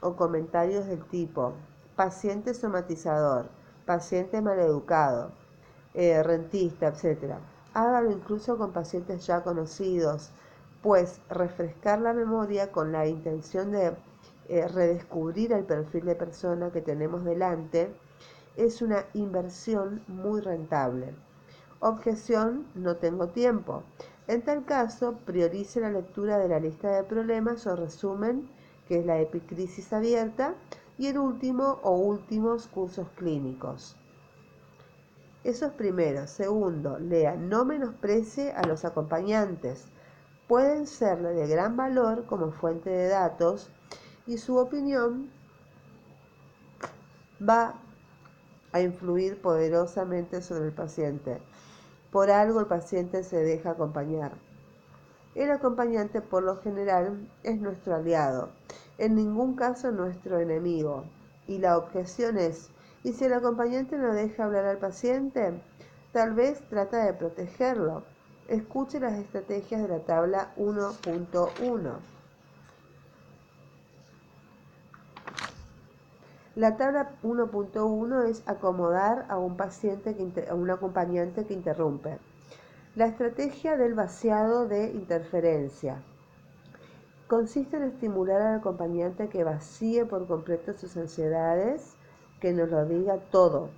o 0.00 0.16
comentarios 0.16 0.86
del 0.86 1.04
tipo 1.04 1.52
paciente 1.94 2.52
somatizador, 2.54 3.48
paciente 3.86 4.40
maleducado, 4.42 5.30
eh, 5.94 6.22
rentista, 6.22 6.88
etc. 6.88 7.34
Hágalo 7.74 8.10
incluso 8.10 8.58
con 8.58 8.72
pacientes 8.72 9.26
ya 9.26 9.42
conocidos, 9.42 10.30
pues 10.82 11.20
refrescar 11.30 12.00
la 12.00 12.12
memoria 12.12 12.72
con 12.72 12.92
la 12.92 13.06
intención 13.06 13.72
de 13.72 13.96
eh, 14.48 14.68
redescubrir 14.68 15.52
el 15.52 15.64
perfil 15.64 16.04
de 16.04 16.14
persona 16.14 16.70
que 16.70 16.80
tenemos 16.80 17.24
delante 17.24 17.94
es 18.56 18.80
una 18.80 19.04
inversión 19.12 20.02
muy 20.06 20.40
rentable. 20.40 21.14
Objeción, 21.80 22.66
no 22.74 22.96
tengo 22.96 23.28
tiempo. 23.28 23.82
En 24.28 24.42
tal 24.42 24.64
caso, 24.64 25.18
priorice 25.24 25.80
la 25.80 25.90
lectura 25.90 26.38
de 26.38 26.48
la 26.48 26.58
lista 26.58 26.90
de 26.90 27.04
problemas 27.04 27.66
o 27.66 27.76
resumen, 27.76 28.48
que 28.88 28.98
es 28.98 29.06
la 29.06 29.20
epicrisis 29.20 29.92
abierta, 29.92 30.54
y 30.98 31.06
el 31.06 31.18
último 31.18 31.78
o 31.82 31.92
últimos 31.92 32.66
cursos 32.66 33.06
clínicos. 33.16 33.96
Eso 35.44 35.66
es 35.66 35.72
primero. 35.72 36.26
Segundo, 36.26 36.98
lea, 36.98 37.36
no 37.36 37.64
menosprecie 37.64 38.50
a 38.52 38.66
los 38.66 38.84
acompañantes. 38.84 39.86
Pueden 40.48 40.86
serle 40.88 41.34
de 41.34 41.46
gran 41.46 41.76
valor 41.76 42.24
como 42.26 42.50
fuente 42.50 42.90
de 42.90 43.08
datos 43.08 43.70
y 44.26 44.38
su 44.38 44.56
opinión 44.56 45.30
va 47.40 47.74
a 48.72 48.80
influir 48.80 49.40
poderosamente 49.40 50.42
sobre 50.42 50.66
el 50.66 50.72
paciente. 50.72 51.40
Por 52.16 52.30
algo 52.30 52.60
el 52.60 52.66
paciente 52.66 53.22
se 53.22 53.36
deja 53.36 53.72
acompañar. 53.72 54.32
El 55.34 55.50
acompañante 55.50 56.22
por 56.22 56.42
lo 56.44 56.56
general 56.62 57.28
es 57.42 57.60
nuestro 57.60 57.94
aliado, 57.94 58.48
en 58.96 59.16
ningún 59.16 59.54
caso 59.54 59.90
nuestro 59.92 60.38
enemigo. 60.38 61.04
Y 61.46 61.58
la 61.58 61.76
objeción 61.76 62.38
es, 62.38 62.70
y 63.04 63.12
si 63.12 63.26
el 63.26 63.34
acompañante 63.34 63.98
no 63.98 64.14
deja 64.14 64.46
hablar 64.46 64.64
al 64.64 64.78
paciente, 64.78 65.60
tal 66.12 66.32
vez 66.32 66.66
trata 66.70 67.04
de 67.04 67.12
protegerlo. 67.12 68.02
Escuche 68.48 68.98
las 68.98 69.18
estrategias 69.18 69.82
de 69.82 69.88
la 69.88 70.00
tabla 70.00 70.54
1.1. 70.56 72.15
La 76.56 76.78
tabla 76.78 77.10
1.1 77.22 78.30
es 78.30 78.42
acomodar 78.46 79.26
a 79.28 79.36
un 79.36 79.58
paciente, 79.58 80.16
a 80.48 80.54
un 80.54 80.70
acompañante 80.70 81.44
que 81.44 81.52
interrumpe. 81.52 82.16
La 82.94 83.04
estrategia 83.04 83.76
del 83.76 83.92
vaciado 83.92 84.66
de 84.66 84.90
interferencia 84.90 86.02
consiste 87.26 87.76
en 87.76 87.82
estimular 87.82 88.40
al 88.40 88.60
acompañante 88.60 89.28
que 89.28 89.44
vacíe 89.44 90.06
por 90.06 90.26
completo 90.26 90.72
sus 90.72 90.96
ansiedades 90.96 91.94
que 92.40 92.54
nos 92.54 92.70
lo 92.70 92.86
diga 92.86 93.18
todo. 93.30 93.68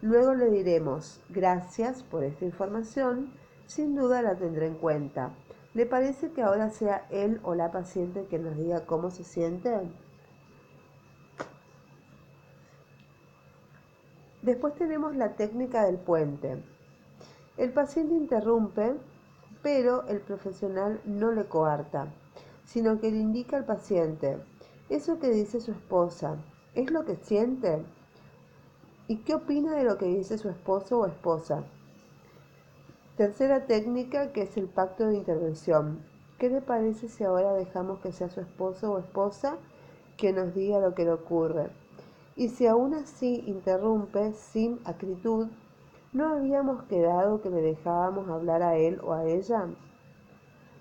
Luego 0.00 0.32
le 0.32 0.48
diremos, 0.48 1.20
gracias 1.28 2.02
por 2.02 2.24
esta 2.24 2.46
información, 2.46 3.30
sin 3.66 3.94
duda 3.94 4.22
la 4.22 4.36
tendré 4.36 4.68
en 4.68 4.76
cuenta. 4.76 5.34
¿Le 5.74 5.84
parece 5.84 6.30
que 6.30 6.40
ahora 6.40 6.70
sea 6.70 7.06
él 7.10 7.40
o 7.42 7.54
la 7.54 7.70
paciente 7.70 8.24
que 8.24 8.38
nos 8.38 8.56
diga 8.56 8.86
cómo 8.86 9.10
se 9.10 9.22
siente? 9.22 9.70
Después 14.42 14.74
tenemos 14.74 15.14
la 15.14 15.36
técnica 15.36 15.84
del 15.86 15.98
puente. 15.98 16.62
El 17.56 17.72
paciente 17.72 18.14
interrumpe, 18.14 18.94
pero 19.62 20.04
el 20.08 20.20
profesional 20.20 21.00
no 21.04 21.30
le 21.30 21.44
coarta, 21.44 22.08
sino 22.64 22.98
que 23.00 23.12
le 23.12 23.18
indica 23.18 23.56
al 23.56 23.64
paciente, 23.64 24.38
eso 24.88 25.18
que 25.18 25.30
dice 25.30 25.60
su 25.60 25.70
esposa, 25.70 26.36
¿es 26.74 26.90
lo 26.90 27.04
que 27.04 27.16
siente? 27.16 27.84
¿Y 29.06 29.18
qué 29.18 29.34
opina 29.34 29.76
de 29.76 29.84
lo 29.84 29.96
que 29.96 30.06
dice 30.06 30.36
su 30.38 30.48
esposo 30.48 30.98
o 30.98 31.06
esposa? 31.06 31.62
Tercera 33.16 33.66
técnica 33.66 34.32
que 34.32 34.42
es 34.42 34.56
el 34.56 34.66
pacto 34.66 35.06
de 35.06 35.16
intervención. 35.16 36.04
¿Qué 36.38 36.50
le 36.50 36.60
parece 36.60 37.08
si 37.08 37.22
ahora 37.22 37.52
dejamos 37.52 38.00
que 38.00 38.10
sea 38.10 38.28
su 38.28 38.40
esposo 38.40 38.92
o 38.92 38.98
esposa 38.98 39.56
que 40.16 40.32
nos 40.32 40.52
diga 40.54 40.80
lo 40.80 40.94
que 40.94 41.04
le 41.04 41.12
ocurre? 41.12 41.70
Y 42.34 42.48
si 42.48 42.66
aún 42.66 42.94
así 42.94 43.44
interrumpe 43.46 44.32
sin 44.32 44.80
acritud, 44.84 45.48
¿no 46.12 46.28
habíamos 46.28 46.84
quedado 46.84 47.42
que 47.42 47.50
le 47.50 47.60
dejábamos 47.60 48.28
hablar 48.28 48.62
a 48.62 48.76
él 48.76 49.00
o 49.02 49.12
a 49.12 49.24
ella? 49.24 49.66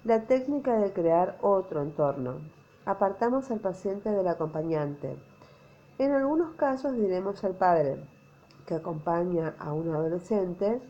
La 0.03 0.25
técnica 0.27 0.77
de 0.77 0.93
crear 0.93 1.37
otro 1.41 1.81
entorno. 1.81 2.35
Apartamos 2.85 3.51
al 3.51 3.59
paciente 3.59 4.09
del 4.09 4.27
acompañante. 4.27 5.17
En 5.99 6.11
algunos 6.13 6.55
casos 6.55 6.93
diremos 6.93 7.43
al 7.43 7.53
padre 7.53 8.03
que 8.65 8.75
acompaña 8.75 9.55
a 9.59 9.73
un 9.73 9.93
adolescente, 9.93 10.81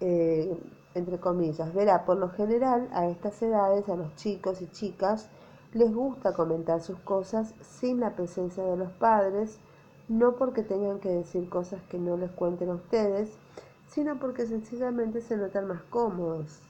eh, 0.00 0.58
entre 0.94 1.18
comillas, 1.18 1.72
verá, 1.74 2.04
por 2.04 2.16
lo 2.16 2.30
general 2.30 2.88
a 2.92 3.06
estas 3.06 3.40
edades 3.42 3.88
a 3.88 3.96
los 3.96 4.14
chicos 4.16 4.60
y 4.62 4.66
chicas 4.68 5.28
les 5.72 5.94
gusta 5.94 6.34
comentar 6.34 6.80
sus 6.80 6.98
cosas 6.98 7.54
sin 7.60 8.00
la 8.00 8.14
presencia 8.14 8.62
de 8.64 8.76
los 8.76 8.90
padres, 8.92 9.58
no 10.08 10.36
porque 10.36 10.62
tengan 10.62 11.00
que 11.00 11.08
decir 11.08 11.48
cosas 11.48 11.80
que 11.90 11.98
no 11.98 12.16
les 12.16 12.30
cuenten 12.30 12.70
a 12.70 12.74
ustedes, 12.74 13.30
sino 13.88 14.18
porque 14.18 14.46
sencillamente 14.46 15.20
se 15.20 15.36
notan 15.36 15.68
más 15.68 15.82
cómodos. 15.90 16.60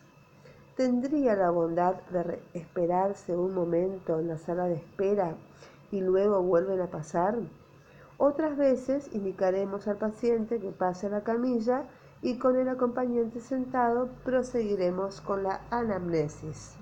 ¿Tendría 0.77 1.37
la 1.37 1.51
bondad 1.51 1.97
de 2.11 2.43
esperarse 2.55 3.37
un 3.37 3.55
momento 3.55 4.19
en 4.19 4.29
la 4.29 4.39
sala 4.39 4.65
de 4.65 4.75
espera 4.75 5.37
y 5.91 6.01
luego 6.01 6.43
vuelven 6.43 6.81
a 6.81 6.87
pasar? 6.87 7.39
Otras 8.17 8.57
veces 8.57 9.09
indicaremos 9.13 9.87
al 9.89 9.97
paciente 9.97 10.59
que 10.61 10.71
pase 10.71 11.11
la 11.11 11.23
camilla 11.23 11.85
y 12.23 12.39
con 12.39 12.57
el 12.57 12.69
acompañante 12.69 13.41
sentado 13.41 14.09
proseguiremos 14.25 15.21
con 15.21 15.43
la 15.43 15.61
anamnesis. 15.71 16.77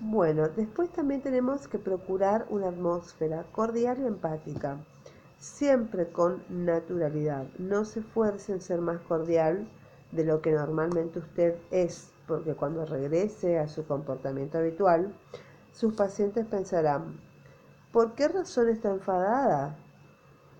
Bueno, 0.00 0.48
después 0.48 0.90
también 0.90 1.22
tenemos 1.22 1.66
que 1.66 1.78
procurar 1.78 2.46
una 2.50 2.68
atmósfera 2.68 3.44
cordial 3.52 3.98
y 4.00 4.06
empática, 4.06 4.78
siempre 5.38 6.08
con 6.10 6.42
naturalidad. 6.48 7.46
No 7.58 7.84
se 7.84 8.00
esfuerce 8.00 8.52
en 8.52 8.60
ser 8.60 8.80
más 8.80 9.00
cordial 9.02 9.68
de 10.12 10.24
lo 10.24 10.40
que 10.40 10.52
normalmente 10.52 11.18
usted 11.18 11.56
es, 11.70 12.12
porque 12.26 12.54
cuando 12.54 12.84
regrese 12.84 13.58
a 13.58 13.66
su 13.66 13.86
comportamiento 13.86 14.58
habitual, 14.58 15.12
sus 15.72 15.94
pacientes 15.94 16.46
pensarán, 16.46 17.20
¿Por 17.92 18.12
qué 18.12 18.28
razón 18.28 18.68
está 18.68 18.90
enfadada? 18.90 19.74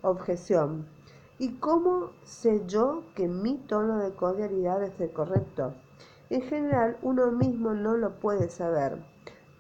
Objeción. 0.01 0.89
¿Y 1.39 1.57
cómo 1.57 2.11
sé 2.25 2.63
yo 2.67 3.03
que 3.15 3.29
mi 3.29 3.59
tono 3.59 3.99
de 3.99 4.15
cordialidad 4.15 4.83
es 4.83 4.99
el 4.99 5.13
correcto? 5.13 5.75
En 6.31 6.41
general, 6.41 6.97
uno 7.03 7.31
mismo 7.31 7.75
no 7.75 7.99
lo 7.99 8.19
puede 8.19 8.49
saber. 8.49 9.05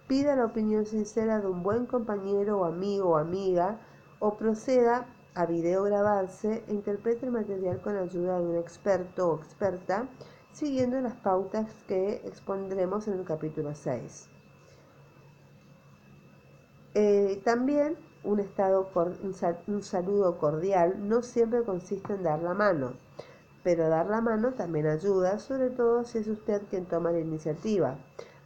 Pida 0.08 0.36
la 0.36 0.46
opinión 0.46 0.86
sincera 0.86 1.38
de 1.38 1.46
un 1.46 1.62
buen 1.62 1.84
compañero 1.84 2.60
o 2.60 2.64
amigo 2.64 3.10
o 3.10 3.16
amiga 3.18 3.78
o 4.20 4.38
proceda 4.38 5.06
a 5.34 5.44
videograbarse 5.44 6.64
e 6.66 6.72
interprete 6.72 7.26
el 7.26 7.32
material 7.32 7.82
con 7.82 7.94
ayuda 7.94 8.40
de 8.40 8.46
un 8.46 8.56
experto 8.56 9.28
o 9.28 9.36
experta 9.36 10.08
siguiendo 10.50 10.98
las 11.00 11.14
pautas 11.14 11.66
que 11.86 12.22
expondremos 12.24 13.06
en 13.06 13.18
el 13.18 13.24
capítulo 13.24 13.74
6. 13.74 14.30
Eh, 16.94 17.42
también 17.44 17.96
un, 18.24 18.40
estado, 18.40 18.90
un 19.66 19.82
saludo 19.82 20.38
cordial 20.38 21.06
no 21.06 21.22
siempre 21.22 21.64
consiste 21.64 22.14
en 22.14 22.22
dar 22.22 22.42
la 22.42 22.54
mano, 22.54 22.94
pero 23.62 23.90
dar 23.90 24.06
la 24.06 24.22
mano 24.22 24.54
también 24.54 24.86
ayuda, 24.86 25.38
sobre 25.38 25.68
todo 25.68 26.04
si 26.04 26.18
es 26.18 26.28
usted 26.28 26.62
quien 26.70 26.86
toma 26.86 27.12
la 27.12 27.20
iniciativa. 27.20 27.98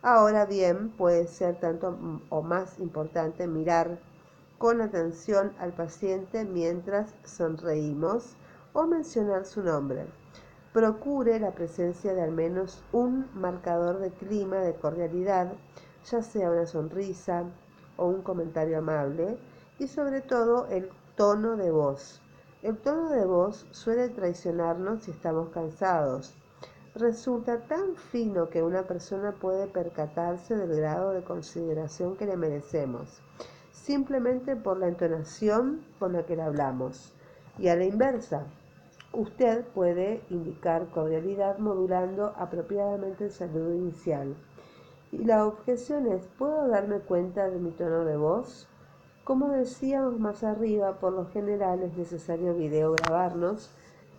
Ahora 0.05 0.47
bien, 0.47 0.91
puede 0.91 1.29
ser 1.29 1.61
tanto 1.61 1.97
o 2.29 2.43
más 2.43 2.81
importante 2.81 3.47
mirar 3.47 4.01
con 4.59 4.81
atención 4.81 5.53
al 5.61 5.73
paciente 5.75 6.45
mientras 6.45 7.15
sonreímos 7.25 8.35
o 8.73 8.85
mencionar 8.89 9.45
su 9.45 9.63
nombre. 9.63 10.07
Procure 10.73 11.39
la 11.39 11.53
presencia 11.53 12.15
de 12.15 12.23
al 12.23 12.33
menos 12.33 12.83
un 12.91 13.29
marcador 13.35 14.01
de 14.01 14.11
clima 14.11 14.57
de 14.57 14.75
cordialidad, 14.75 15.53
ya 16.11 16.21
sea 16.21 16.51
una 16.51 16.67
sonrisa 16.67 17.45
o 17.97 18.07
un 18.07 18.23
comentario 18.23 18.79
amable, 18.79 19.39
y 19.79 19.87
sobre 19.87 20.21
todo 20.21 20.67
el 20.67 20.91
tono 21.15 21.57
de 21.57 21.71
voz. 21.71 22.21
El 22.63 22.77
tono 22.77 23.11
de 23.11 23.25
voz 23.25 23.69
suele 23.71 24.09
traicionarnos 24.09 25.05
si 25.05 25.13
estamos 25.13 25.51
cansados. 25.51 26.35
Resulta 26.95 27.59
tan 27.61 27.97
fino 27.97 28.49
que 28.49 28.63
una 28.63 28.83
persona 28.83 29.33
puede 29.33 29.67
percatarse 29.67 30.57
del 30.57 30.77
grado 30.77 31.13
de 31.13 31.23
consideración 31.23 32.17
que 32.17 32.27
le 32.27 32.37
merecemos 32.37 33.23
simplemente 33.83 34.55
por 34.55 34.79
la 34.79 34.89
entonación 34.89 35.85
con 35.99 36.13
la 36.13 36.25
que 36.25 36.37
le 36.37 36.43
hablamos. 36.43 37.13
Y 37.59 37.69
a 37.69 37.77
la 37.77 37.85
inversa, 37.85 38.47
usted 39.13 39.65
puede 39.75 40.23
indicar 40.31 40.87
cordialidad 40.91 41.59
modulando 41.59 42.33
apropiadamente 42.37 43.25
el 43.25 43.31
saludo 43.33 43.75
inicial. 43.75 44.35
Y 45.11 45.25
la 45.25 45.47
objeción 45.47 46.07
es, 46.07 46.23
¿puedo 46.39 46.69
darme 46.69 47.01
cuenta 47.01 47.51
de 47.51 47.59
mi 47.59 47.71
tono 47.73 48.05
de 48.05 48.17
voz? 48.17 48.69
Como 49.25 49.49
decíamos 49.49 50.19
más 50.19 50.43
arriba, 50.43 50.99
por 50.99 51.13
lo 51.13 51.27
general 51.27 51.83
es 51.83 51.97
necesario 51.97 52.55
videograbarnos 52.55 53.71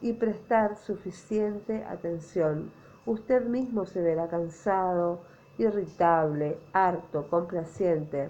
y 0.04 0.14
prestar 0.14 0.76
suficiente 0.76 1.84
atención. 1.86 2.72
Usted 3.06 3.46
mismo 3.46 3.86
se 3.86 4.02
verá 4.02 4.28
cansado, 4.28 5.22
irritable, 5.58 6.60
harto, 6.74 7.28
complaciente 7.30 8.30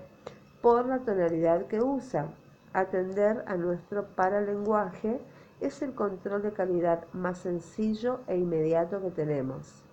por 0.61 0.85
la 0.85 0.99
tonalidad 0.99 1.65
que 1.65 1.81
usa. 1.81 2.27
Atender 2.73 3.43
a 3.47 3.57
nuestro 3.57 4.05
paralenguaje 4.15 5.19
es 5.61 5.81
el 5.81 5.93
control 5.93 6.43
de 6.43 6.53
calidad 6.53 7.05
más 7.11 7.39
sencillo 7.39 8.19
e 8.27 8.37
inmediato 8.37 9.01
que 9.01 9.11
tenemos. 9.11 9.83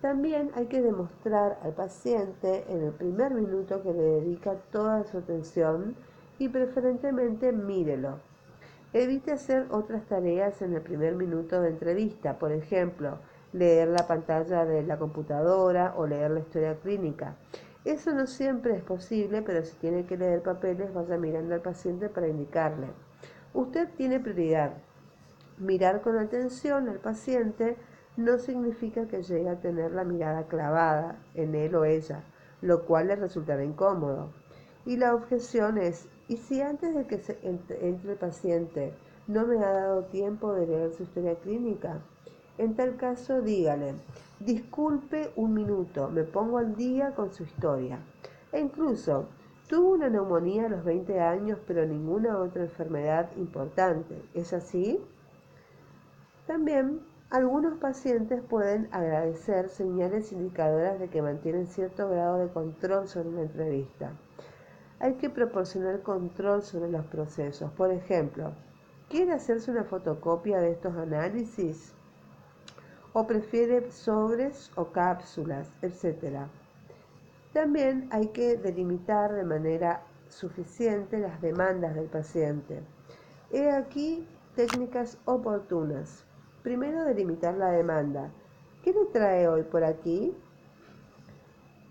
También 0.00 0.50
hay 0.54 0.66
que 0.66 0.82
demostrar 0.82 1.58
al 1.62 1.74
paciente 1.74 2.64
en 2.68 2.84
el 2.84 2.92
primer 2.92 3.34
minuto 3.34 3.82
que 3.82 3.92
le 3.92 4.02
dedica 4.02 4.56
toda 4.72 5.04
su 5.04 5.18
atención 5.18 5.96
y 6.38 6.48
preferentemente 6.48 7.52
mírelo. 7.52 8.18
Evite 8.98 9.30
hacer 9.30 9.68
otras 9.70 10.06
tareas 10.06 10.60
en 10.60 10.74
el 10.74 10.82
primer 10.82 11.14
minuto 11.14 11.62
de 11.62 11.68
entrevista, 11.68 12.36
por 12.36 12.50
ejemplo, 12.50 13.20
leer 13.52 13.86
la 13.86 14.08
pantalla 14.08 14.64
de 14.64 14.82
la 14.82 14.98
computadora 14.98 15.94
o 15.96 16.04
leer 16.04 16.32
la 16.32 16.40
historia 16.40 16.74
clínica. 16.80 17.36
Eso 17.84 18.10
no 18.12 18.26
siempre 18.26 18.74
es 18.74 18.82
posible, 18.82 19.40
pero 19.42 19.64
si 19.64 19.76
tiene 19.76 20.04
que 20.04 20.16
leer 20.16 20.42
papeles, 20.42 20.92
vaya 20.92 21.16
mirando 21.16 21.54
al 21.54 21.60
paciente 21.60 22.08
para 22.08 22.26
indicarle. 22.26 22.88
Usted 23.54 23.88
tiene 23.96 24.18
prioridad. 24.18 24.72
Mirar 25.58 26.00
con 26.00 26.18
atención 26.18 26.88
al 26.88 26.98
paciente 26.98 27.76
no 28.16 28.38
significa 28.38 29.06
que 29.06 29.22
llegue 29.22 29.48
a 29.48 29.60
tener 29.60 29.92
la 29.92 30.02
mirada 30.02 30.48
clavada 30.48 31.20
en 31.34 31.54
él 31.54 31.76
o 31.76 31.84
ella, 31.84 32.24
lo 32.62 32.84
cual 32.84 33.06
le 33.06 33.14
resultará 33.14 33.62
incómodo. 33.62 34.32
Y 34.84 34.96
la 34.96 35.14
objeción 35.14 35.78
es, 35.78 36.08
¿y 36.28 36.36
si 36.36 36.60
antes 36.60 36.94
de 36.94 37.06
que 37.06 37.18
se 37.18 37.38
entre, 37.42 37.88
el 37.88 38.16
paciente 38.16 38.92
no 39.26 39.46
me 39.46 39.56
ha 39.64 39.72
dado 39.72 40.04
tiempo 40.04 40.52
de 40.52 40.66
leer 40.66 40.92
su 40.92 41.02
historia 41.02 41.34
clínica? 41.36 42.00
En 42.58 42.74
tal 42.74 42.96
caso, 42.96 43.40
dígale, 43.40 43.94
disculpe 44.40 45.30
un 45.36 45.54
minuto, 45.54 46.08
me 46.08 46.24
pongo 46.24 46.58
al 46.58 46.76
día 46.76 47.14
con 47.14 47.32
su 47.32 47.44
historia. 47.44 48.00
E 48.52 48.60
incluso, 48.60 49.28
tuvo 49.68 49.92
una 49.92 50.08
neumonía 50.08 50.66
a 50.66 50.68
los 50.68 50.84
20 50.84 51.20
años, 51.20 51.58
pero 51.66 51.86
ninguna 51.86 52.38
otra 52.38 52.64
enfermedad 52.64 53.30
importante. 53.36 54.22
¿Es 54.34 54.52
así? 54.52 55.00
También, 56.46 57.00
algunos 57.30 57.78
pacientes 57.78 58.42
pueden 58.42 58.88
agradecer 58.90 59.68
señales 59.68 60.32
indicadoras 60.32 60.98
de 60.98 61.08
que 61.08 61.22
mantienen 61.22 61.66
cierto 61.66 62.08
grado 62.08 62.38
de 62.38 62.48
control 62.48 63.06
sobre 63.06 63.32
la 63.32 63.42
entrevista. 63.42 64.12
Hay 65.00 65.14
que 65.14 65.30
proporcionar 65.30 66.02
control 66.02 66.62
sobre 66.62 66.90
los 66.90 67.04
procesos. 67.06 67.70
Por 67.72 67.92
ejemplo, 67.92 68.52
¿quiere 69.08 69.32
hacerse 69.32 69.70
una 69.70 69.84
fotocopia 69.84 70.60
de 70.60 70.72
estos 70.72 70.96
análisis? 70.96 71.94
o 73.12 73.26
prefiere 73.26 73.90
sobres 73.90 74.70
o 74.76 74.92
cápsulas, 74.92 75.68
etc. 75.82 76.46
También 77.52 78.08
hay 78.10 78.28
que 78.28 78.56
delimitar 78.56 79.32
de 79.32 79.44
manera 79.44 80.02
suficiente 80.28 81.18
las 81.18 81.40
demandas 81.40 81.94
del 81.94 82.06
paciente. 82.06 82.80
He 83.50 83.70
aquí 83.70 84.26
técnicas 84.54 85.18
oportunas. 85.24 86.24
Primero, 86.62 87.04
delimitar 87.04 87.54
la 87.54 87.70
demanda. 87.70 88.30
¿Qué 88.84 88.92
le 88.92 89.06
trae 89.06 89.48
hoy 89.48 89.62
por 89.62 89.84
aquí? 89.84 90.34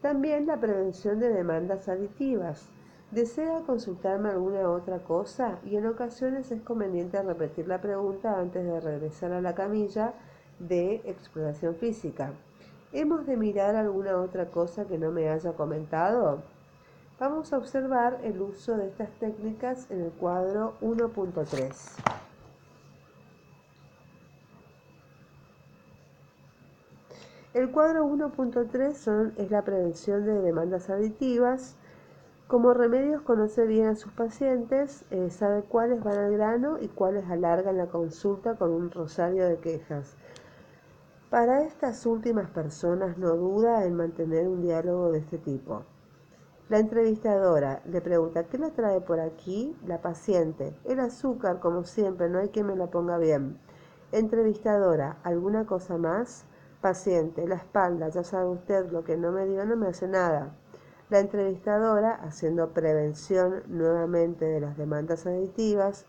También 0.01 0.45
la 0.45 0.59
prevención 0.59 1.19
de 1.19 1.29
demandas 1.29 1.89
aditivas. 1.89 2.69
¿Desea 3.11 3.61
consultarme 3.65 4.29
alguna 4.29 4.69
otra 4.69 4.99
cosa? 4.99 5.59
Y 5.63 5.77
en 5.77 5.87
ocasiones 5.87 6.51
es 6.51 6.61
conveniente 6.61 7.21
repetir 7.23 7.65
la 7.65 7.79
pregunta 7.79 8.37
antes 8.37 8.65
de 8.65 8.81
regresar 8.81 9.31
a 9.31 9.39
la 9.39 9.55
camilla 9.55 10.13
de 10.59 10.95
exploración 11.05 11.75
física. 11.75 12.33
¿Hemos 12.91 13.25
de 13.25 13.37
mirar 13.37 13.77
alguna 13.77 14.17
otra 14.17 14.47
cosa 14.47 14.85
que 14.85 14.97
no 14.97 15.11
me 15.11 15.29
haya 15.29 15.53
comentado? 15.53 16.41
Vamos 17.17 17.53
a 17.53 17.57
observar 17.57 18.19
el 18.23 18.41
uso 18.41 18.75
de 18.75 18.87
estas 18.87 19.09
técnicas 19.19 19.89
en 19.89 20.01
el 20.01 20.11
cuadro 20.11 20.73
1.3. 20.81 21.73
El 27.53 27.71
cuadro 27.71 28.05
1.3 28.05 29.31
es 29.37 29.49
la 29.49 29.63
prevención 29.63 30.25
de 30.25 30.41
demandas 30.41 30.89
aditivas. 30.89 31.77
Como 32.47 32.73
remedios 32.73 33.23
conoce 33.23 33.65
bien 33.65 33.87
a 33.87 33.95
sus 33.95 34.13
pacientes, 34.13 35.03
eh, 35.11 35.29
sabe 35.31 35.63
cuáles 35.63 36.01
van 36.01 36.17
al 36.17 36.31
grano 36.31 36.77
y 36.79 36.87
cuáles 36.87 37.29
alargan 37.29 37.75
la 37.75 37.87
consulta 37.87 38.55
con 38.55 38.71
un 38.71 38.89
rosario 38.89 39.45
de 39.45 39.57
quejas. 39.57 40.15
Para 41.29 41.63
estas 41.63 42.05
últimas 42.05 42.49
personas 42.49 43.17
no 43.17 43.35
duda 43.35 43.83
en 43.83 43.95
mantener 43.95 44.47
un 44.47 44.61
diálogo 44.61 45.11
de 45.11 45.19
este 45.19 45.37
tipo. 45.37 45.83
La 46.69 46.79
entrevistadora 46.79 47.81
le 47.85 47.99
pregunta, 47.99 48.45
¿qué 48.45 48.57
le 48.57 48.71
trae 48.71 49.01
por 49.01 49.19
aquí? 49.19 49.75
La 49.85 50.01
paciente, 50.01 50.73
el 50.85 51.01
azúcar, 51.01 51.59
como 51.59 51.83
siempre, 51.83 52.29
no 52.29 52.39
hay 52.39 52.47
quien 52.47 52.67
me 52.67 52.77
la 52.77 52.87
ponga 52.87 53.17
bien. 53.17 53.59
Entrevistadora, 54.13 55.17
¿alguna 55.23 55.65
cosa 55.65 55.97
más? 55.97 56.45
Paciente, 56.79 57.45
la 57.45 57.55
espalda, 57.55 58.07
ya 58.07 58.23
sabe 58.23 58.51
usted, 58.51 58.89
lo 58.89 59.03
que 59.03 59.17
no 59.17 59.33
me 59.33 59.45
dio 59.45 59.65
no 59.65 59.75
me 59.75 59.87
hace 59.87 60.07
nada. 60.07 60.53
La 61.09 61.19
entrevistadora, 61.19 62.15
haciendo 62.15 62.73
prevención 62.73 63.63
nuevamente 63.67 64.43
de 64.43 64.59
las 64.59 64.75
demandas 64.75 65.25
aditivas, 65.25 66.05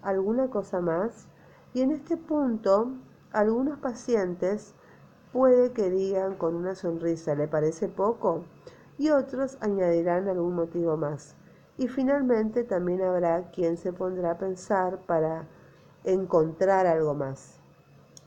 ¿alguna 0.00 0.48
cosa 0.48 0.80
más? 0.80 1.26
Y 1.74 1.82
en 1.82 1.90
este 1.90 2.16
punto 2.16 2.90
algunos 3.32 3.78
pacientes 3.80 4.74
puede 5.30 5.72
que 5.72 5.90
digan 5.90 6.36
con 6.36 6.54
una 6.54 6.74
sonrisa, 6.74 7.34
¿le 7.34 7.48
parece 7.48 7.88
poco? 7.88 8.44
Y 8.96 9.10
otros 9.10 9.58
añadirán 9.60 10.26
algún 10.26 10.54
motivo 10.54 10.96
más. 10.96 11.36
Y 11.76 11.88
finalmente 11.88 12.64
también 12.64 13.02
habrá 13.02 13.50
quien 13.50 13.76
se 13.76 13.92
pondrá 13.92 14.32
a 14.32 14.38
pensar 14.38 15.00
para 15.06 15.48
encontrar 16.04 16.86
algo 16.86 17.12
más. 17.12 17.60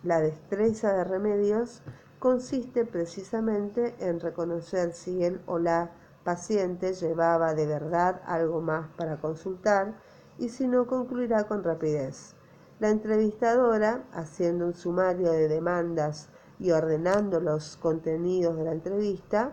La 0.04 0.20
destreza 0.20 0.94
de 0.94 1.06
remedios 1.06 1.82
consiste 2.20 2.86
precisamente 2.86 3.96
en 4.00 4.20
reconocer 4.20 4.94
si 4.94 5.24
él 5.24 5.42
o 5.48 5.58
la 5.58 5.90
paciente 6.24 6.94
llevaba 6.94 7.54
de 7.54 7.66
verdad 7.66 8.22
algo 8.26 8.62
más 8.62 8.88
para 8.98 9.18
consultar 9.18 9.94
y 10.38 10.50
si 10.50 10.68
no 10.68 10.88
concluirá 10.88 11.44
con 11.46 11.64
rapidez. 11.64 12.36
La 12.80 12.90
entrevistadora, 12.90 14.04
haciendo 14.14 14.66
un 14.66 14.74
sumario 14.74 15.32
de 15.32 15.48
demandas 15.48 16.30
y 16.60 16.72
ordenando 16.72 17.40
los 17.40 17.78
contenidos 17.78 18.58
de 18.58 18.64
la 18.64 18.72
entrevista, 18.72 19.52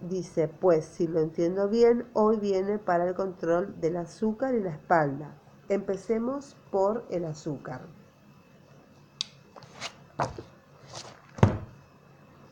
dice, 0.00 0.48
pues 0.48 0.84
si 0.84 1.06
lo 1.06 1.20
entiendo 1.20 1.68
bien, 1.68 2.06
hoy 2.12 2.38
viene 2.38 2.78
para 2.78 3.08
el 3.08 3.14
control 3.14 3.80
del 3.80 3.96
azúcar 3.96 4.54
y 4.54 4.60
la 4.60 4.70
espalda. 4.70 5.34
Empecemos 5.68 6.56
por 6.70 7.04
el 7.10 7.24
azúcar. 7.24 7.80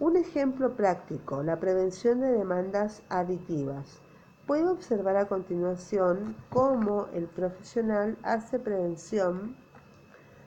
Un 0.00 0.16
ejemplo 0.16 0.74
práctico, 0.74 1.44
la 1.44 1.60
prevención 1.60 2.20
de 2.20 2.32
demandas 2.32 3.02
aditivas. 3.08 4.00
Puede 4.44 4.68
observar 4.68 5.16
a 5.16 5.28
continuación 5.28 6.34
cómo 6.50 7.06
el 7.14 7.28
profesional 7.28 8.18
hace 8.24 8.58
prevención 8.58 9.54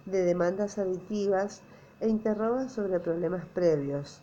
de 0.05 0.23
demandas 0.23 0.77
aditivas 0.77 1.61
e 2.01 2.09
interroga 2.09 2.67
sobre 2.67 2.99
problemas 2.99 3.45
previos. 3.45 4.21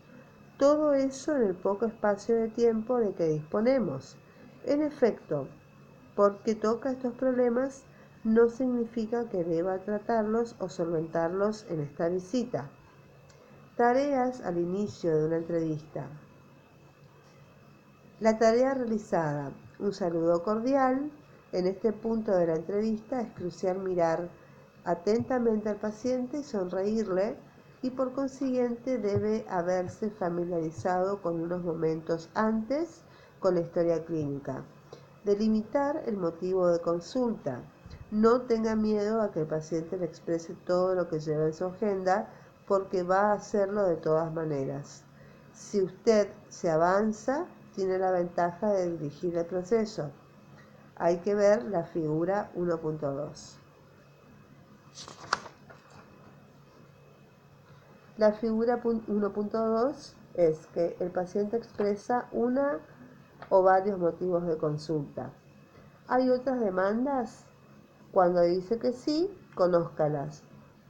Todo 0.59 0.93
eso 0.93 1.35
en 1.35 1.45
el 1.45 1.55
poco 1.55 1.87
espacio 1.87 2.37
de 2.37 2.49
tiempo 2.49 2.99
de 2.99 3.15
que 3.15 3.25
disponemos. 3.25 4.19
En 4.67 4.83
efecto, 4.83 5.49
porque 6.15 6.55
toca 6.55 6.93
estos 6.93 7.15
problemas 7.15 7.85
no 8.25 8.51
significa 8.51 9.27
que 9.31 9.43
deba 9.43 9.79
tratarlos 9.79 10.55
o 10.59 10.69
solventarlos 10.69 11.65
en 11.71 11.81
esta 11.81 12.11
visita. 12.11 12.69
Tareas 13.77 14.41
al 14.43 14.59
inicio 14.59 15.17
de 15.17 15.27
una 15.27 15.37
entrevista. 15.39 16.07
La 18.21 18.39
tarea 18.39 18.73
realizada. 18.73 19.51
Un 19.81 19.93
saludo 19.93 20.45
cordial. 20.45 21.11
En 21.51 21.67
este 21.67 21.93
punto 21.93 22.31
de 22.31 22.47
la 22.47 22.55
entrevista 22.55 23.21
es 23.21 23.33
crucial 23.33 23.81
mirar 23.81 24.29
atentamente 24.85 25.71
al 25.71 25.77
paciente 25.77 26.39
y 26.39 26.45
sonreírle 26.45 27.37
y 27.83 27.91
por 27.91 28.13
consiguiente 28.13 28.99
debe 28.99 29.45
haberse 29.49 30.09
familiarizado 30.09 31.21
con 31.21 31.41
unos 31.41 31.65
momentos 31.65 32.31
antes 32.35 33.03
con 33.41 33.57
la 33.57 33.63
historia 33.63 34.05
clínica. 34.05 34.63
Delimitar 35.25 36.05
el 36.07 36.17
motivo 36.17 36.69
de 36.69 36.79
consulta. 36.79 37.61
No 38.13 38.43
tenga 38.43 38.77
miedo 38.77 39.21
a 39.21 39.33
que 39.33 39.41
el 39.41 39.49
paciente 39.49 39.97
le 39.97 40.05
exprese 40.05 40.55
todo 40.65 40.95
lo 40.95 41.09
que 41.09 41.19
lleva 41.19 41.47
en 41.47 41.55
su 41.55 41.65
agenda 41.65 42.31
porque 42.67 43.03
va 43.03 43.31
a 43.31 43.35
hacerlo 43.35 43.85
de 43.85 43.97
todas 43.97 44.33
maneras. 44.33 45.05
Si 45.53 45.83
usted 45.83 46.29
se 46.49 46.71
avanza, 46.71 47.47
tiene 47.75 47.99
la 47.99 48.11
ventaja 48.11 48.73
de 48.73 48.91
dirigir 48.91 49.37
el 49.37 49.47
proceso. 49.47 50.11
Hay 50.97 51.19
que 51.19 51.35
ver 51.35 51.65
la 51.65 51.85
figura 51.85 52.51
1.2. 52.55 53.57
La 58.17 58.33
figura 58.33 58.81
1.2 58.81 60.13
es 60.35 60.67
que 60.69 60.97
el 61.01 61.11
paciente 61.11 61.57
expresa 61.57 62.29
una 62.31 62.79
o 63.49 63.63
varios 63.63 63.99
motivos 63.99 64.47
de 64.47 64.57
consulta. 64.57 65.33
Hay 66.07 66.31
otras 66.31 66.61
demandas 66.61 67.45
cuando 68.13 68.43
dice 68.43 68.79
que 68.79 68.93
sí, 68.93 69.37
conózcalas. 69.57 70.43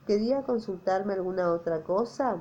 ¿Quería 0.07 0.43
consultarme 0.43 1.15
alguna 1.15 1.51
otra 1.51 1.83
cosa? 1.83 2.37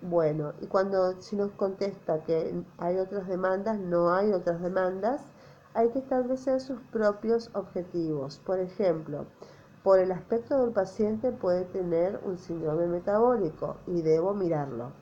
Bueno, 0.00 0.54
y 0.62 0.66
cuando 0.66 1.20
si 1.20 1.36
nos 1.36 1.50
contesta 1.52 2.24
que 2.24 2.54
hay 2.78 2.98
otras 2.98 3.28
demandas, 3.28 3.78
no 3.78 4.14
hay 4.14 4.32
otras 4.32 4.62
demandas, 4.62 5.20
hay 5.74 5.90
que 5.90 5.98
establecer 5.98 6.60
sus 6.60 6.80
propios 6.92 7.50
objetivos. 7.52 8.38
Por 8.38 8.58
ejemplo, 8.58 9.26
por 9.82 9.98
el 9.98 10.12
aspecto 10.12 10.62
del 10.62 10.72
paciente 10.72 11.30
puede 11.30 11.64
tener 11.64 12.20
un 12.24 12.38
síndrome 12.38 12.86
metabólico 12.86 13.76
y 13.86 14.00
debo 14.00 14.32
mirarlo. 14.32 14.92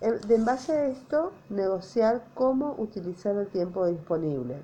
En 0.00 0.44
base 0.44 0.72
a 0.72 0.86
esto, 0.86 1.32
negociar 1.50 2.24
cómo 2.34 2.76
utilizar 2.78 3.34
el 3.34 3.48
tiempo 3.48 3.86
disponible. 3.86 4.62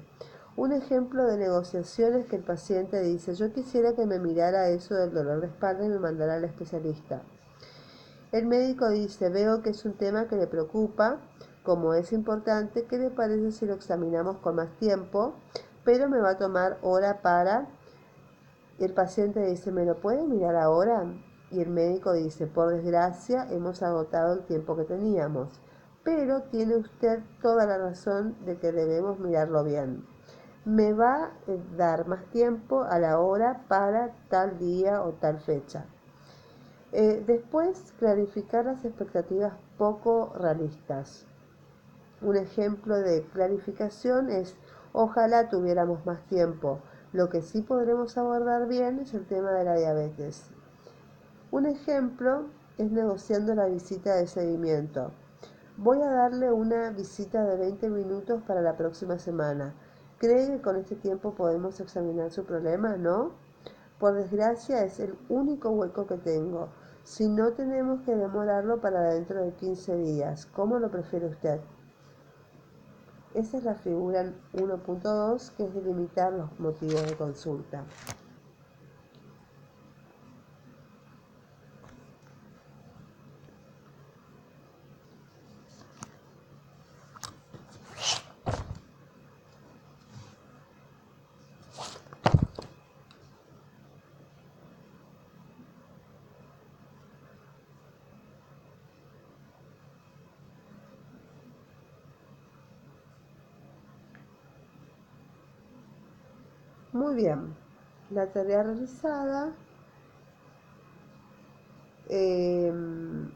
Un 0.56 0.70
ejemplo 0.70 1.26
de 1.26 1.36
negociación 1.36 2.14
es 2.14 2.26
que 2.26 2.36
el 2.36 2.44
paciente 2.44 3.00
dice, 3.00 3.34
yo 3.34 3.52
quisiera 3.52 3.94
que 3.94 4.06
me 4.06 4.20
mirara 4.20 4.68
eso 4.68 4.94
del 4.94 5.12
dolor 5.12 5.40
de 5.40 5.48
espalda 5.48 5.84
y 5.84 5.88
me 5.88 5.98
mandara 5.98 6.34
al 6.34 6.44
especialista. 6.44 7.22
El 8.30 8.46
médico 8.46 8.88
dice, 8.88 9.30
veo 9.30 9.62
que 9.62 9.70
es 9.70 9.84
un 9.84 9.94
tema 9.94 10.28
que 10.28 10.36
le 10.36 10.46
preocupa, 10.46 11.18
como 11.64 11.94
es 11.94 12.12
importante, 12.12 12.84
¿qué 12.84 12.98
le 12.98 13.10
parece 13.10 13.50
si 13.50 13.66
lo 13.66 13.74
examinamos 13.74 14.36
con 14.36 14.54
más 14.54 14.70
tiempo? 14.78 15.34
Pero 15.84 16.08
me 16.08 16.20
va 16.20 16.30
a 16.30 16.38
tomar 16.38 16.78
hora 16.82 17.20
para... 17.20 17.66
El 18.78 18.92
paciente 18.92 19.40
dice, 19.44 19.72
¿me 19.72 19.84
lo 19.84 19.96
puede 19.96 20.22
mirar 20.22 20.54
ahora? 20.54 21.04
Y 21.50 21.62
el 21.62 21.70
médico 21.70 22.12
dice, 22.12 22.46
por 22.46 22.70
desgracia, 22.70 23.48
hemos 23.50 23.82
agotado 23.82 24.34
el 24.34 24.46
tiempo 24.46 24.76
que 24.76 24.84
teníamos, 24.84 25.48
pero 26.04 26.42
tiene 26.42 26.76
usted 26.76 27.24
toda 27.42 27.66
la 27.66 27.76
razón 27.76 28.36
de 28.46 28.56
que 28.56 28.70
debemos 28.70 29.18
mirarlo 29.18 29.64
bien 29.64 30.13
me 30.64 30.94
va 30.94 31.24
a 31.24 31.30
dar 31.76 32.06
más 32.08 32.24
tiempo 32.30 32.82
a 32.82 32.98
la 32.98 33.20
hora 33.20 33.64
para 33.68 34.14
tal 34.28 34.58
día 34.58 35.02
o 35.02 35.12
tal 35.12 35.38
fecha. 35.40 35.84
Eh, 36.92 37.22
después, 37.26 37.92
clarificar 37.98 38.64
las 38.64 38.84
expectativas 38.84 39.52
poco 39.76 40.32
realistas. 40.38 41.26
Un 42.22 42.36
ejemplo 42.36 42.96
de 42.96 43.24
clarificación 43.32 44.30
es, 44.30 44.56
ojalá 44.92 45.48
tuviéramos 45.50 46.06
más 46.06 46.24
tiempo. 46.26 46.78
Lo 47.12 47.28
que 47.28 47.42
sí 47.42 47.60
podremos 47.62 48.16
abordar 48.16 48.66
bien 48.66 49.00
es 49.00 49.12
el 49.12 49.26
tema 49.26 49.50
de 49.52 49.64
la 49.64 49.74
diabetes. 49.74 50.50
Un 51.50 51.66
ejemplo 51.66 52.44
es 52.78 52.90
negociando 52.90 53.54
la 53.54 53.66
visita 53.66 54.14
de 54.14 54.26
seguimiento. 54.26 55.12
Voy 55.76 56.00
a 56.00 56.10
darle 56.10 56.50
una 56.52 56.90
visita 56.90 57.44
de 57.44 57.56
20 57.56 57.90
minutos 57.90 58.42
para 58.46 58.62
la 58.62 58.76
próxima 58.76 59.18
semana. 59.18 59.74
¿Cree 60.18 60.46
que 60.46 60.62
con 60.62 60.76
este 60.76 60.96
tiempo 60.96 61.34
podemos 61.34 61.80
examinar 61.80 62.30
su 62.30 62.44
problema? 62.44 62.96
¿No? 62.96 63.32
Por 63.98 64.14
desgracia 64.14 64.84
es 64.84 65.00
el 65.00 65.16
único 65.28 65.70
hueco 65.70 66.06
que 66.06 66.16
tengo. 66.16 66.68
Si 67.02 67.28
no 67.28 67.52
tenemos 67.52 68.00
que 68.02 68.14
demorarlo 68.14 68.80
para 68.80 69.14
dentro 69.14 69.42
de 69.42 69.52
15 69.52 69.96
días, 69.96 70.46
¿cómo 70.46 70.78
lo 70.78 70.90
prefiere 70.90 71.26
usted? 71.26 71.60
Esa 73.34 73.58
es 73.58 73.64
la 73.64 73.74
figura 73.74 74.32
1.2 74.52 75.50
que 75.56 75.64
es 75.64 75.74
delimitar 75.74 76.32
los 76.32 76.58
motivos 76.60 77.04
de 77.06 77.16
consulta. 77.16 77.84
Muy 106.94 107.16
bien, 107.16 107.56
la 108.10 108.28
tarea 108.28 108.62
realizada. 108.62 109.52
Em, 112.08 113.28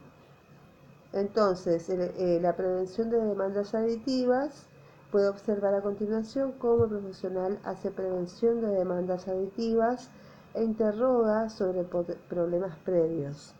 entonces, 1.12 1.90
eh, 1.90 2.38
la 2.40 2.54
prevención 2.54 3.10
de 3.10 3.18
demandas 3.20 3.74
aditivas 3.74 4.66
puede 5.10 5.28
observar 5.28 5.74
a 5.74 5.82
continuación 5.82 6.52
cómo 6.52 6.84
el 6.84 6.90
profesional 6.90 7.58
hace 7.64 7.90
prevención 7.90 8.60
de 8.60 8.68
demandas 8.68 9.26
aditivas 9.26 10.08
e 10.54 10.62
interroga 10.62 11.50
sobre 11.50 11.82
problemas 11.82 12.76
previos. 12.84 13.54